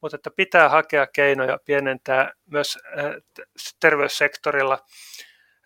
mutta 0.00 0.16
että 0.16 0.30
pitää 0.36 0.68
hakea 0.68 1.06
keinoja 1.06 1.58
pienentää 1.64 2.32
myös 2.46 2.78
terveyssektorilla 3.80 4.78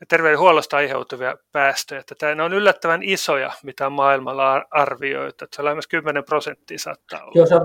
terveydenhuollosta 0.08 0.76
aiheutuvia 0.76 1.36
päästöjä. 1.52 2.02
Että 2.10 2.34
ne 2.34 2.42
on 2.42 2.52
yllättävän 2.52 3.02
isoja, 3.02 3.50
mitä 3.62 3.90
maailmalla 3.90 4.64
arvioitu. 4.70 5.44
Että 5.44 5.56
se 5.56 5.62
on 5.62 5.64
lähes 5.64 5.86
10 5.86 6.24
prosenttia 6.24 6.78
saattaa 6.78 7.22
olla. 7.22 7.32
Joo, 7.34 7.46
se 7.46 7.54
on 7.54 7.60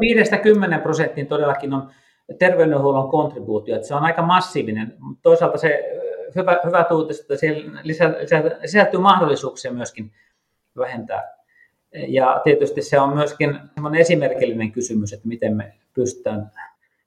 5-10 0.77 0.81
prosenttiin 0.81 1.27
todellakin 1.27 1.73
on 1.73 1.91
terveydenhuollon 2.39 3.09
kontribuutio. 3.09 3.75
Että 3.75 3.87
se 3.87 3.95
on 3.95 4.03
aika 4.03 4.21
massiivinen. 4.21 4.93
Toisaalta 5.21 5.57
se 5.57 5.83
hyvä, 6.35 6.59
hyvä 6.65 6.85
uutista, 6.91 7.21
että 7.21 7.35
siellä 7.37 8.51
sisältyy 8.65 8.99
mahdollisuuksia 8.99 9.71
myöskin 9.71 10.11
vähentää. 10.77 11.37
Ja 12.07 12.41
tietysti 12.43 12.81
se 12.81 12.99
on 12.99 13.13
myöskin 13.13 13.59
esimerkillinen 13.99 14.71
kysymys, 14.71 15.13
että 15.13 15.27
miten 15.27 15.57
me 15.57 15.73
pystytään. 15.93 16.51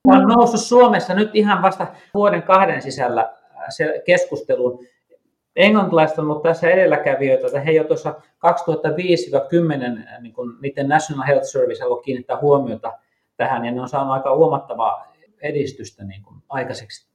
On 0.08 0.22
noussut 0.22 0.60
Suomessa 0.60 1.14
nyt 1.14 1.30
ihan 1.34 1.62
vasta 1.62 1.86
vuoden 2.14 2.42
kahden 2.42 2.82
sisällä 2.82 3.32
se 3.68 4.02
keskusteluun 4.06 4.86
englantilaiset 5.56 6.18
on 6.18 6.24
ollut 6.24 6.42
tässä 6.42 6.70
edelläkävijöitä, 6.70 7.46
että 7.46 7.60
he 7.60 7.72
jo 7.72 7.84
tuossa 7.84 8.14
2005-2010 8.46 10.20
niin 10.20 10.32
kun 10.32 10.58
niiden 10.60 10.88
National 10.88 11.26
Health 11.26 11.44
Service 11.44 11.82
haluaa 11.82 12.02
kiinnittää 12.02 12.40
huomiota 12.40 12.92
tähän, 13.36 13.64
ja 13.64 13.72
ne 13.72 13.80
on 13.80 13.88
saanut 13.88 14.12
aika 14.12 14.36
huomattavaa 14.36 15.13
edistystä 15.44 16.04
niin 16.04 16.22
kuin 16.22 16.42
aikaiseksi. 16.48 17.14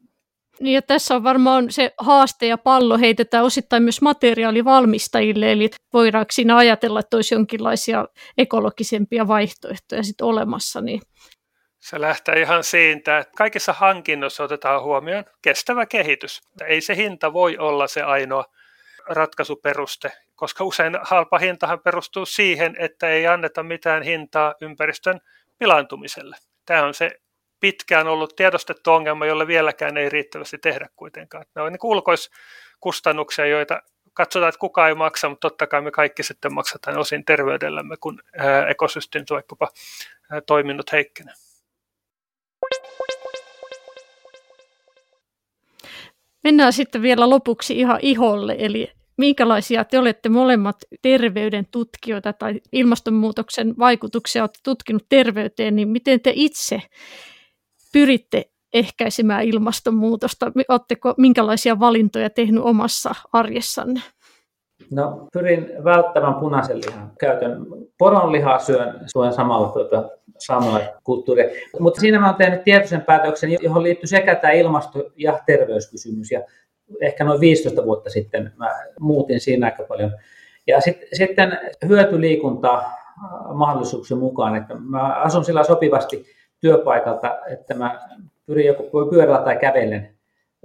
Niin 0.59 0.73
ja 0.73 0.81
tässä 0.81 1.15
on 1.15 1.23
varmaan 1.23 1.71
se 1.71 1.93
haaste 1.97 2.47
ja 2.47 2.57
pallo 2.57 2.97
heitetään 2.97 3.45
osittain 3.45 3.83
myös 3.83 4.01
materiaalivalmistajille, 4.01 5.51
eli 5.51 5.69
voidaanko 5.93 6.31
siinä 6.31 6.57
ajatella, 6.57 6.99
että 6.99 7.17
olisi 7.17 7.35
jonkinlaisia 7.35 8.05
ekologisempia 8.37 9.27
vaihtoehtoja 9.27 10.03
sitten 10.03 10.27
olemassa. 10.27 10.81
Niin. 10.81 11.01
Se 11.79 12.01
lähtee 12.01 12.41
ihan 12.41 12.63
siitä, 12.63 13.17
että 13.17 13.33
kaikissa 13.37 13.73
hankinnoissa 13.73 14.43
otetaan 14.43 14.83
huomioon 14.83 15.25
kestävä 15.41 15.85
kehitys. 15.85 16.41
Ei 16.67 16.81
se 16.81 16.95
hinta 16.95 17.33
voi 17.33 17.57
olla 17.57 17.87
se 17.87 18.01
ainoa 18.01 18.45
ratkaisuperuste, 19.09 20.11
koska 20.35 20.63
usein 20.63 20.97
halpa 21.01 21.37
hintahan 21.37 21.79
perustuu 21.79 22.25
siihen, 22.25 22.75
että 22.79 23.09
ei 23.09 23.27
anneta 23.27 23.63
mitään 23.63 24.03
hintaa 24.03 24.55
ympäristön 24.61 25.19
pilaantumiselle. 25.57 26.35
Tämä 26.65 26.85
on 26.85 26.93
se 26.93 27.11
pitkään 27.59 28.07
ollut 28.07 28.35
tiedostettu 28.35 28.91
ongelma, 28.91 29.25
jolle 29.25 29.47
vieläkään 29.47 29.97
ei 29.97 30.09
riittävästi 30.09 30.57
tehdä 30.57 30.89
kuitenkaan. 30.95 31.45
Ne 31.55 31.61
on 31.61 31.71
niin 31.71 31.79
ulkoiskustannuksia, 31.83 33.45
joita 33.45 33.81
katsotaan, 34.13 34.49
että 34.49 34.59
kukaan 34.59 34.89
ei 34.89 34.95
maksa, 34.95 35.29
mutta 35.29 35.49
totta 35.49 35.67
kai 35.67 35.81
me 35.81 35.91
kaikki 35.91 36.23
sitten 36.23 36.53
maksataan 36.53 36.97
osin 36.97 37.25
terveydellämme, 37.25 37.95
kun 37.99 38.21
ekosysteemit 38.69 39.29
vaikkapa 39.29 39.67
toiminnot 40.45 40.91
heikkenee. 40.91 41.33
Mennään 46.43 46.73
sitten 46.73 47.01
vielä 47.01 47.29
lopuksi 47.29 47.79
ihan 47.79 47.99
iholle, 48.01 48.55
eli 48.59 48.91
minkälaisia 49.17 49.85
te 49.85 49.99
olette 49.99 50.29
molemmat 50.29 50.77
terveyden 51.01 51.67
tutkijoita 51.71 52.33
tai 52.33 52.61
ilmastonmuutoksen 52.71 53.73
vaikutuksia 53.79 54.43
olette 54.43 54.59
tutkinut 54.63 55.05
terveyteen, 55.09 55.75
niin 55.75 55.87
miten 55.87 56.21
te 56.21 56.31
itse 56.35 56.81
pyritte 57.93 58.49
ehkäisemään 58.73 59.43
ilmastonmuutosta? 59.43 60.51
Oletteko 60.69 61.13
minkälaisia 61.17 61.79
valintoja 61.79 62.29
tehnyt 62.29 62.63
omassa 62.63 63.15
arjessanne? 63.33 64.01
No, 64.91 65.27
pyrin 65.33 65.71
välttämään 65.83 66.35
punaisen 66.35 66.77
lihan 66.77 67.11
käytön. 67.19 67.65
Poronlihaa 67.97 68.59
syön, 68.59 68.99
syön 69.13 69.33
samalla 69.33 69.69
tuota, 69.69 70.09
kulttuuria. 71.03 71.45
Mutta 71.79 72.01
siinä 72.01 72.19
mä 72.19 72.25
oon 72.27 72.35
tehnyt 72.35 72.63
tietoisen 72.63 73.01
päätöksen, 73.01 73.57
johon 73.61 73.83
liittyy 73.83 74.07
sekä 74.07 74.35
tämä 74.35 74.53
ilmasto- 74.53 75.11
ja 75.15 75.39
terveyskysymys. 75.45 76.31
Ja 76.31 76.41
ehkä 77.01 77.23
noin 77.23 77.39
15 77.39 77.85
vuotta 77.85 78.09
sitten 78.09 78.53
mä 78.57 78.69
muutin 78.99 79.39
siinä 79.39 79.65
aika 79.65 79.83
paljon. 79.83 80.11
Ja 80.67 80.81
sit, 80.81 80.97
sitten 81.13 81.59
hyötyliikunta 81.87 82.77
äh, 82.77 82.85
mahdollisuuksien 83.53 84.19
mukaan, 84.19 84.55
että 84.55 84.75
mä 84.75 85.13
asun 85.13 85.45
sillä 85.45 85.63
sopivasti 85.63 86.25
työpaikalta, 86.61 87.39
että 87.47 87.73
mä 87.73 88.07
pyrin 88.45 88.65
joko 88.65 89.05
pyörällä 89.09 89.43
tai 89.43 89.55
kävellen 89.55 90.09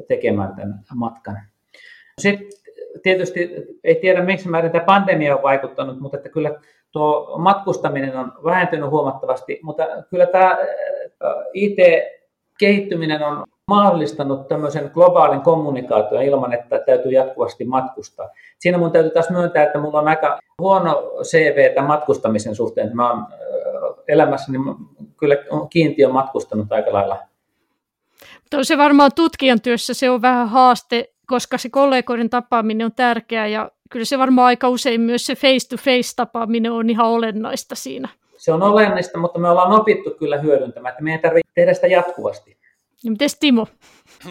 tekemään 0.08 0.54
tämän 0.56 0.80
matkan. 0.94 1.38
Sitten 2.18 2.48
tietysti 3.02 3.50
ei 3.84 3.94
tiedä, 3.94 4.22
miksi 4.22 4.48
määrin 4.48 4.70
tämä 4.70 4.84
pandemia 4.84 5.36
on 5.36 5.42
vaikuttanut, 5.42 6.00
mutta 6.00 6.16
että 6.16 6.28
kyllä 6.28 6.60
tuo 6.92 7.38
matkustaminen 7.38 8.16
on 8.16 8.32
vähentynyt 8.44 8.90
huomattavasti, 8.90 9.60
mutta 9.62 9.86
kyllä 10.10 10.26
tämä 10.26 10.50
äh, 10.50 10.56
IT-kehittyminen 11.54 13.22
on 13.22 13.44
mahdollistanut 13.68 14.48
tämmöisen 14.48 14.90
globaalin 14.94 15.40
kommunikaation 15.40 16.22
ilman, 16.22 16.52
että 16.52 16.78
täytyy 16.78 17.12
jatkuvasti 17.12 17.64
matkustaa. 17.64 18.30
Siinä 18.58 18.78
mun 18.78 18.92
täytyy 18.92 19.10
taas 19.10 19.30
myöntää, 19.30 19.62
että 19.62 19.78
mulla 19.78 20.00
on 20.00 20.08
aika 20.08 20.38
huono 20.60 21.12
CV 21.22 21.82
matkustamisen 21.86 22.54
suhteen. 22.54 22.96
Mä 22.96 23.10
oon 23.10 23.26
äh, 23.74 24.04
elämässäni 24.08 24.58
kyllä 25.16 25.36
kiintiö 25.70 26.08
matkustanut 26.08 26.72
aika 26.72 26.92
lailla. 26.92 27.18
Mutta 28.42 28.64
se 28.64 28.78
varmaan 28.78 29.10
tutkijan 29.14 29.60
työssä 29.60 29.94
se 29.94 30.10
on 30.10 30.22
vähän 30.22 30.48
haaste, 30.48 31.14
koska 31.26 31.58
se 31.58 31.68
kollegoiden 31.68 32.30
tapaaminen 32.30 32.84
on 32.84 32.92
tärkeää 32.92 33.46
ja 33.46 33.70
kyllä 33.90 34.04
se 34.04 34.18
varmaan 34.18 34.46
aika 34.46 34.68
usein 34.68 35.00
myös 35.00 35.26
se 35.26 35.34
face-to-face 35.34 36.12
tapaaminen 36.16 36.72
on 36.72 36.90
ihan 36.90 37.06
olennaista 37.06 37.74
siinä. 37.74 38.08
Se 38.36 38.52
on 38.52 38.62
olennaista, 38.62 39.18
mutta 39.18 39.38
me 39.38 39.48
ollaan 39.48 39.72
opittu 39.72 40.10
kyllä 40.10 40.38
hyödyntämään, 40.38 40.92
että 40.92 41.02
meidän 41.02 41.20
tarvitsee 41.20 41.52
tehdä 41.54 41.74
sitä 41.74 41.86
jatkuvasti. 41.86 42.58
Ja 43.04 43.10
miten 43.10 43.28
Timo? 43.40 43.66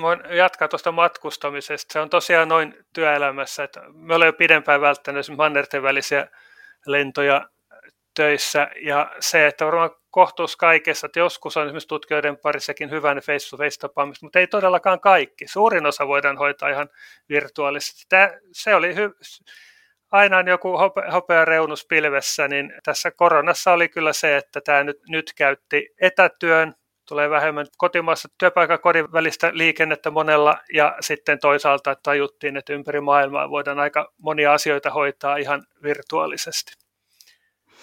Voin 0.01 0.19
jatkaa 0.29 0.67
tuosta 0.67 0.91
matkustamisesta. 0.91 1.93
Se 1.93 1.99
on 1.99 2.09
tosiaan 2.09 2.47
noin 2.47 2.75
työelämässä, 2.93 3.63
että 3.63 3.81
me 3.93 4.15
olemme 4.15 4.27
jo 4.27 4.33
pidempään 4.33 4.81
välttäneet 4.81 5.25
mannerten 5.37 5.83
välisiä 5.83 6.27
lentoja 6.85 7.49
töissä 8.13 8.67
ja 8.81 9.11
se, 9.19 9.47
että 9.47 9.65
varmaan 9.65 9.91
kohtuus 10.11 10.55
kaikessa, 10.55 11.05
että 11.05 11.19
joskus 11.19 11.57
on 11.57 11.63
esimerkiksi 11.63 11.87
tutkijoiden 11.87 12.37
parissakin 12.37 12.89
hyvä 12.89 13.15
face-to-face 13.15 13.79
tapaamista, 13.79 14.25
mutta 14.25 14.39
ei 14.39 14.47
todellakaan 14.47 14.99
kaikki. 14.99 15.47
Suurin 15.47 15.85
osa 15.85 16.07
voidaan 16.07 16.37
hoitaa 16.37 16.69
ihan 16.69 16.89
virtuaalisesti. 17.29 18.05
Tämä, 18.09 18.31
se 18.51 18.75
oli 18.75 18.93
hy- 18.95 19.53
aina 20.11 20.37
on 20.37 20.47
joku 20.47 20.77
hope, 20.77 21.01
hopea 21.13 21.45
reunus 21.45 21.85
pilvessä, 21.89 22.47
niin 22.47 22.73
tässä 22.83 23.11
koronassa 23.11 23.71
oli 23.71 23.89
kyllä 23.89 24.13
se, 24.13 24.37
että 24.37 24.61
tämä 24.61 24.83
nyt, 24.83 24.97
nyt 25.09 25.33
käytti 25.37 25.89
etätyön, 26.01 26.73
tulee 27.07 27.29
vähemmän 27.29 27.65
kotimaassa 27.77 28.29
työpaikan 28.37 28.79
kodin 28.79 29.11
välistä 29.13 29.51
liikennettä 29.53 30.11
monella 30.11 30.57
ja 30.73 30.95
sitten 30.99 31.39
toisaalta 31.39 31.95
tajuttiin, 32.03 32.57
että 32.57 32.73
ympäri 32.73 33.01
maailmaa 33.01 33.49
voidaan 33.49 33.79
aika 33.79 34.13
monia 34.17 34.53
asioita 34.53 34.89
hoitaa 34.89 35.37
ihan 35.37 35.63
virtuaalisesti. 35.83 36.82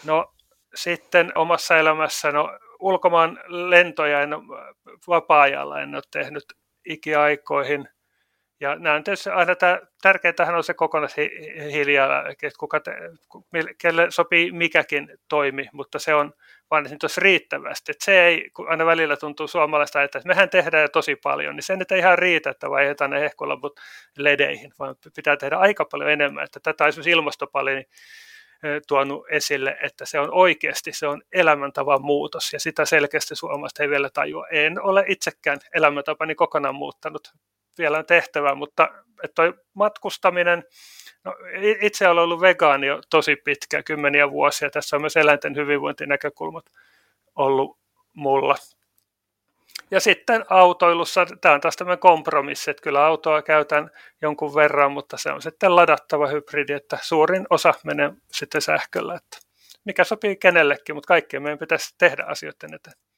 No 0.05 0.35
sitten 0.75 1.33
omassa 1.35 1.77
elämässä, 1.77 2.33
no 2.33 2.59
ulkomaan 2.81 3.41
lentoja 3.47 4.21
en 4.21 4.31
vapaa-ajalla 5.09 5.81
en 5.81 5.95
ole 5.95 6.03
tehnyt 6.11 6.45
ikiaikoihin. 6.87 7.89
Ja 8.61 8.77
näen 8.77 9.05
tietysti 9.05 9.31
aina 9.31 9.55
tämä, 9.55 9.81
tärkeintähän 10.03 10.55
on 10.55 10.65
se 10.65 10.75
kokonaishiilijalanjälki, 10.75 12.47
että 12.47 12.59
kuka 12.59 12.81
te, 12.81 12.93
kelle 13.79 14.07
sopii 14.11 14.53
mikäkin 14.53 15.19
toimi, 15.29 15.69
mutta 15.73 15.99
se 15.99 16.15
on 16.15 16.33
vaan 16.71 16.85
niin 16.85 16.99
tuossa 16.99 17.21
riittävästi. 17.21 17.93
Että 17.93 18.05
se 18.05 18.25
ei, 18.25 18.51
kun 18.51 18.69
aina 18.71 18.87
välillä 18.87 19.17
tuntuu 19.17 19.49
suomalaista, 19.49 20.03
että 20.03 20.21
mehän 20.25 20.51
tehdään 20.51 20.83
jo 20.83 20.89
tosi 20.89 21.17
paljon, 21.17 21.57
niin 21.57 21.63
se 21.63 21.77
nyt 21.77 21.93
ei 21.93 21.99
ihan 21.99 22.19
riitä, 22.19 22.51
että 22.51 22.71
vaihdetaan 22.71 23.11
ne 23.11 23.21
hehkulamput 23.21 23.81
ledeihin, 24.19 24.73
vaan 24.79 24.97
pitää 25.17 25.37
tehdä 25.37 25.57
aika 25.57 25.85
paljon 25.85 26.11
enemmän. 26.11 26.45
Että 26.45 26.61
tätä 26.61 26.87
esimerkiksi 26.87 27.11
ilmastopaneeli 27.11 27.85
tuonut 28.88 29.27
esille, 29.31 29.79
että 29.83 30.07
se 30.07 30.20
on 30.20 30.29
oikeasti 30.33 30.92
se 30.92 31.07
on 31.07 31.23
elämäntavan 31.33 32.03
muutos 32.03 32.53
ja 32.53 32.61
sitä 32.61 32.85
selkeästi 32.85 33.37
suomalaiset 33.37 33.81
ei 33.81 33.88
vielä 33.88 34.11
tajua. 34.11 34.46
En 34.49 34.83
ole 34.83 35.05
itsekään 35.09 35.59
elämäntapani 35.75 36.35
kokonaan 36.35 36.75
muuttanut, 36.75 37.33
vielä 37.79 37.99
on 37.99 38.07
tehtävä, 38.07 38.55
mutta 38.55 38.88
toi 39.35 39.55
matkustaminen, 39.75 40.64
no, 41.25 41.37
itse 41.81 42.09
olen 42.09 42.25
ollut 42.25 42.40
vegaani 42.40 42.87
jo 42.87 43.01
tosi 43.11 43.37
pitkä, 43.37 43.83
kymmeniä 43.83 44.31
vuosia, 44.31 44.70
tässä 44.70 44.96
on 44.96 45.03
myös 45.03 45.16
eläinten 45.16 45.57
hyvinvointinäkökulmat 45.57 46.64
ollut 47.37 47.79
mulla 48.14 48.57
ja 49.90 50.00
sitten 50.00 50.44
autoilussa, 50.48 51.26
tämä 51.40 51.55
on 51.55 51.61
taas 51.61 51.76
tämmöinen 51.76 51.98
kompromissi, 51.98 52.70
että 52.70 52.83
kyllä 52.83 53.07
autoa 53.07 53.42
käytän 53.42 53.90
jonkun 54.22 54.55
verran, 54.55 54.92
mutta 54.92 55.16
se 55.16 55.33
on 55.33 55.42
sitten 55.42 55.76
ladattava 55.76 56.26
hybridi, 56.26 56.72
että 56.72 56.98
suurin 57.03 57.46
osa 57.50 57.74
menee 57.85 58.12
sitten 58.33 58.62
sähköllä, 58.62 59.14
että 59.14 59.38
mikä 59.85 60.05
sopii 60.05 60.37
kenellekin, 60.37 60.94
mutta 60.94 61.09
kaikkien 61.09 61.42
meidän 61.42 61.59
pitäisi 61.59 61.94
tehdä 61.98 62.24
asioiden 62.24 62.74
eteen. 62.74 63.10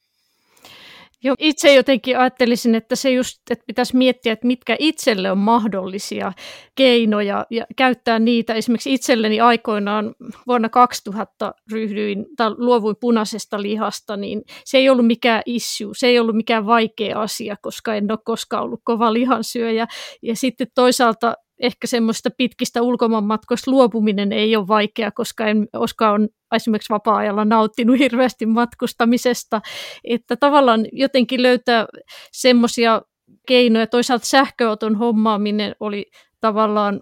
Joo, 1.23 1.35
itse 1.39 1.73
jotenkin 1.73 2.19
ajattelisin, 2.19 2.75
että 2.75 2.95
se 2.95 3.11
just, 3.11 3.37
että 3.51 3.63
pitäisi 3.67 3.97
miettiä, 3.97 4.33
että 4.33 4.47
mitkä 4.47 4.75
itselle 4.79 5.31
on 5.31 5.37
mahdollisia 5.37 6.33
keinoja 6.75 7.45
ja 7.49 7.65
käyttää 7.75 8.19
niitä. 8.19 8.53
Esimerkiksi 8.53 8.93
itselleni 8.93 9.39
aikoinaan 9.41 10.15
vuonna 10.47 10.69
2000 10.69 11.53
ryhdyin 11.71 12.25
tai 12.37 12.51
luovuin 12.57 12.95
punaisesta 12.99 13.61
lihasta, 13.61 14.17
niin 14.17 14.41
se 14.65 14.77
ei 14.77 14.89
ollut 14.89 15.07
mikään 15.07 15.41
issue, 15.45 15.91
se 15.97 16.07
ei 16.07 16.19
ollut 16.19 16.35
mikään 16.35 16.65
vaikea 16.65 17.21
asia, 17.21 17.55
koska 17.61 17.95
en 17.95 18.11
ole 18.11 18.19
koskaan 18.25 18.63
ollut 18.63 18.81
kova 18.83 19.13
lihansyöjä. 19.13 19.87
Ja 20.21 20.35
sitten 20.35 20.67
toisaalta 20.75 21.33
ehkä 21.59 21.87
semmoista 21.87 22.29
pitkistä 22.37 22.81
ulkomaanmatkoista 22.81 23.71
luopuminen 23.71 24.31
ei 24.31 24.55
ole 24.55 24.67
vaikea, 24.67 25.11
koska 25.11 25.47
en 25.47 25.67
koskaan 25.71 26.29
esimerkiksi 26.55 26.93
vapaa-ajalla 26.93 27.45
nauttinut 27.45 27.99
hirveästi 27.99 28.45
matkustamisesta, 28.45 29.61
että 30.03 30.35
tavallaan 30.35 30.85
jotenkin 30.91 31.41
löytää 31.41 31.85
semmoisia 32.31 33.01
keinoja. 33.47 33.87
Toisaalta 33.87 34.25
sähköauton 34.25 34.95
hommaaminen 34.95 35.75
oli 35.79 36.05
tavallaan 36.43 37.01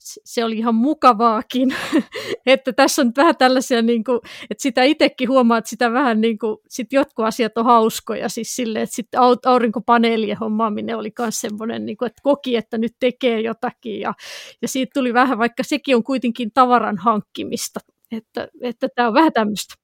se 0.00 0.44
oli 0.44 0.58
ihan 0.58 0.74
mukavaakin, 0.74 1.74
että 2.46 2.72
tässä 2.72 3.02
on 3.02 3.12
vähän 3.16 3.36
tällaisia, 3.36 3.82
niin 3.82 4.04
kuin, 4.04 4.20
että 4.50 4.62
sitä 4.62 4.82
itsekin 4.82 5.28
huomaa, 5.28 5.58
että 5.58 5.70
sitä 5.70 5.92
vähän 5.92 6.20
niin 6.20 6.38
kuin, 6.38 6.56
sit 6.68 6.92
jotkut 6.92 7.24
asiat 7.24 7.58
on 7.58 7.64
hauskoja, 7.64 8.28
siis 8.28 8.56
sille, 8.56 8.82
että 8.82 8.94
sitten 8.96 9.20
aurinkopaneelien 9.46 10.36
hommaaminen 10.38 10.96
oli 10.96 11.12
myös 11.18 11.40
semmoinen, 11.40 11.86
niin 11.86 11.96
kuin, 11.96 12.06
että 12.06 12.20
koki, 12.22 12.56
että 12.56 12.78
nyt 12.78 12.92
tekee 13.00 13.40
jotakin 13.40 14.00
ja, 14.00 14.14
ja 14.62 14.68
siitä 14.68 14.90
tuli 14.94 15.14
vähän, 15.14 15.38
vaikka 15.38 15.62
sekin 15.62 15.96
on 15.96 16.04
kuitenkin 16.04 16.50
tavaran 16.54 16.98
hankkimista, 16.98 17.80
että, 18.12 18.48
että 18.62 18.88
tämä 18.94 19.08
on 19.08 19.14
vähän 19.14 19.32
tämmöistä. 19.32 19.74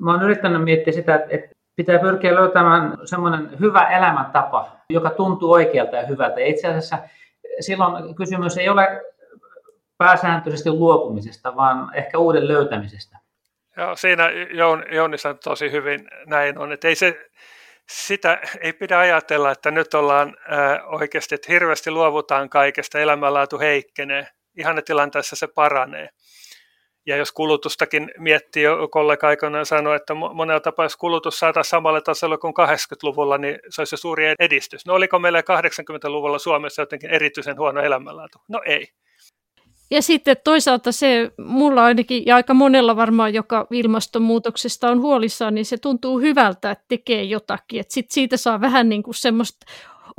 Mä 0.00 0.12
oon 0.12 0.22
yrittänyt 0.22 0.64
miettiä 0.64 0.92
sitä, 0.92 1.26
että 1.28 1.54
pitää 1.76 1.98
pyrkiä 1.98 2.34
löytämään 2.34 2.98
semmoinen 3.04 3.60
hyvä 3.60 3.88
elämäntapa, 3.88 4.76
joka 4.90 5.10
tuntuu 5.10 5.52
oikealta 5.52 5.96
ja 5.96 6.06
hyvältä. 6.06 6.40
Ja 6.40 6.46
itse 6.46 6.68
asiassa 6.68 6.98
silloin 7.60 8.14
kysymys 8.14 8.58
ei 8.58 8.68
ole 8.68 9.02
pääsääntöisesti 9.98 10.70
luopumisesta, 10.70 11.56
vaan 11.56 11.90
ehkä 11.94 12.18
uuden 12.18 12.48
löytämisestä. 12.48 13.18
Joo, 13.76 13.96
siinä 13.96 14.30
Jouni 14.90 15.18
sanoi 15.18 15.38
tosi 15.44 15.70
hyvin 15.70 16.08
näin 16.26 16.58
on, 16.58 16.72
että 16.72 16.88
ei 16.88 16.94
se, 16.94 17.30
sitä 17.90 18.40
ei 18.60 18.72
pidä 18.72 18.98
ajatella, 18.98 19.50
että 19.50 19.70
nyt 19.70 19.94
ollaan 19.94 20.28
äh, 20.52 20.94
oikeasti, 20.94 21.34
että 21.34 21.52
hirveästi 21.52 21.90
luovutaan 21.90 22.48
kaikesta, 22.48 22.98
elämänlaatu 22.98 23.58
heikkenee. 23.58 24.26
Ihannetilanteessa 24.56 25.36
se 25.36 25.46
paranee. 25.46 26.08
Ja 27.06 27.16
jos 27.16 27.32
kulutustakin 27.32 28.10
miettii, 28.18 28.64
kollega 28.90 29.28
aikoinaan 29.28 29.66
sanoi, 29.66 29.96
että 29.96 30.14
monella 30.14 30.60
tapaa, 30.60 30.84
jos 30.84 30.96
kulutus 30.96 31.38
saadaan 31.38 31.64
samalle 31.64 32.00
tasolle 32.00 32.38
kuin 32.38 32.54
80-luvulla, 32.60 33.38
niin 33.38 33.58
se 33.68 33.80
olisi 33.80 33.96
suuri 33.96 34.24
edistys. 34.38 34.86
No 34.86 34.94
oliko 34.94 35.18
meillä 35.18 35.40
80-luvulla 35.40 36.38
Suomessa 36.38 36.82
jotenkin 36.82 37.10
erityisen 37.10 37.58
huono 37.58 37.80
elämänlaatu? 37.80 38.38
No 38.48 38.60
ei. 38.66 38.88
Ja 39.90 40.02
sitten 40.02 40.36
toisaalta 40.44 40.92
se, 40.92 41.30
mulla 41.38 41.84
ainakin 41.84 42.22
ja 42.26 42.36
aika 42.36 42.54
monella 42.54 42.96
varmaan, 42.96 43.34
joka 43.34 43.66
ilmastonmuutoksesta 43.70 44.90
on 44.90 45.00
huolissaan, 45.00 45.54
niin 45.54 45.64
se 45.64 45.78
tuntuu 45.78 46.20
hyvältä, 46.20 46.70
että 46.70 46.84
tekee 46.88 47.22
jotakin. 47.22 47.80
Että 47.80 47.94
sit 47.94 48.10
siitä 48.10 48.36
saa 48.36 48.60
vähän 48.60 48.88
niin 48.88 49.02
kuin 49.02 49.14
semmoista 49.14 49.66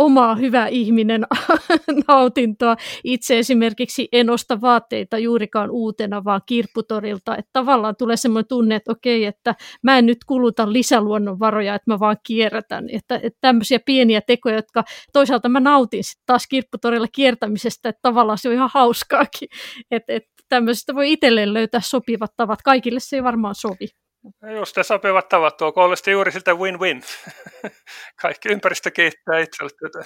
omaa 0.02 0.36
hyvä 0.36 0.68
ihminen 0.68 1.26
nautintoa. 2.08 2.76
Itse 3.04 3.40
esimerkiksi 3.40 4.08
en 4.12 4.30
osta 4.30 4.62
vaatteita 4.62 5.18
juurikaan 5.18 5.72
uutena, 5.72 6.24
vaan 6.24 6.42
kirpputorilta. 6.46 7.38
Että 7.38 7.50
tavallaan 7.54 7.96
tulee 7.96 8.18
semmoinen 8.18 8.48
tunne, 8.48 8.76
että 8.76 8.92
okei, 8.92 9.26
että 9.26 9.56
mä 9.84 9.98
en 9.98 10.06
nyt 10.06 10.24
kuluta 10.28 10.74
lisäluonnonvaroja, 10.74 11.76
että 11.76 11.92
mä 11.92 12.00
vaan 12.00 12.18
kierrätän. 12.28 12.90
Että, 12.90 13.16
että 13.16 13.38
tämmöisiä 13.42 13.80
pieniä 13.86 14.22
tekoja, 14.22 14.56
jotka 14.56 14.84
toisaalta 15.14 15.50
mä 15.50 15.60
nautin 15.60 16.04
sitten 16.04 16.24
taas 16.26 16.48
kirpputorilla 16.48 17.08
kiertämisestä, 17.16 17.90
että 17.90 18.00
tavallaan 18.02 18.38
se 18.38 18.50
on 18.50 18.56
ihan 18.56 18.70
hauskaakin. 18.74 19.50
Että, 19.92 20.14
että 20.14 20.32
tämmöisestä 20.50 20.96
voi 20.96 21.12
itselleen 21.12 21.54
löytää 21.54 21.82
sopivat 21.84 22.32
tavat. 22.38 22.62
Kaikille 22.62 23.00
se 23.00 23.16
ei 23.16 23.24
varmaan 23.24 23.56
sovi. 23.56 24.01
Just 24.56 24.78
ne 24.78 24.84
sopivat 24.84 25.30
tavat, 25.30 25.58
tuo 25.58 25.72
kuulosti 25.72 26.12
juuri 26.12 26.32
siltä 26.32 26.52
win-win. 26.52 27.02
Kaikki 28.22 28.50
ympäristö 28.50 28.92
kiittää 28.92 29.40
itselle 29.40 30.04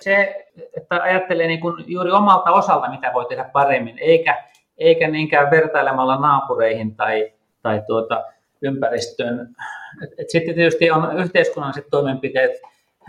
Se, 0.00 0.46
että 0.76 1.02
ajattelee 1.02 1.46
niin 1.46 1.60
kuin 1.60 1.84
juuri 1.86 2.10
omalta 2.10 2.50
osalta, 2.50 2.90
mitä 2.90 3.12
voi 3.12 3.26
tehdä 3.26 3.44
paremmin, 3.44 3.98
eikä, 3.98 4.44
eikä 4.78 5.08
niinkään 5.08 5.50
vertailemalla 5.50 6.20
naapureihin 6.20 6.96
tai, 6.96 7.32
tai 7.62 7.82
tuota, 7.86 8.24
ympäristöön. 8.62 9.54
Et, 10.02 10.10
et 10.18 10.30
sitten 10.30 10.54
tietysti 10.54 10.90
on 10.90 11.18
yhteiskunnalliset 11.18 11.86
toimenpiteet 11.90 12.50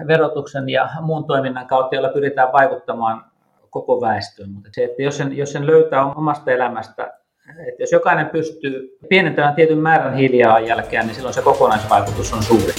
verotuksen 0.08 0.70
ja 0.70 0.90
muun 1.02 1.28
toiminnan 1.28 1.68
kautta, 1.68 1.96
joilla 1.96 2.10
pyritään 2.10 2.52
vaikuttamaan 2.52 3.26
koko 3.70 4.02
väestöön. 4.02 4.52
Mutta 4.52 4.70
se, 4.74 4.84
että 4.84 5.04
jos 5.04 5.18
sen, 5.18 5.38
jos 5.38 5.52
sen 5.52 5.68
löytää 5.68 6.06
omasta 6.06 6.52
elämästä 6.52 7.19
että 7.68 7.84
jos 7.84 7.92
jokainen 7.92 8.30
pystyy 8.30 8.98
pienentämään 9.10 9.56
tietyn 9.56 9.78
määrän 9.78 10.16
hiilijalanjälkeä, 10.16 11.04
niin 11.04 11.16
silloin 11.16 11.34
se 11.34 11.42
kokonaisvaikutus 11.42 12.34
on 12.34 12.44
suuri. 12.44 12.74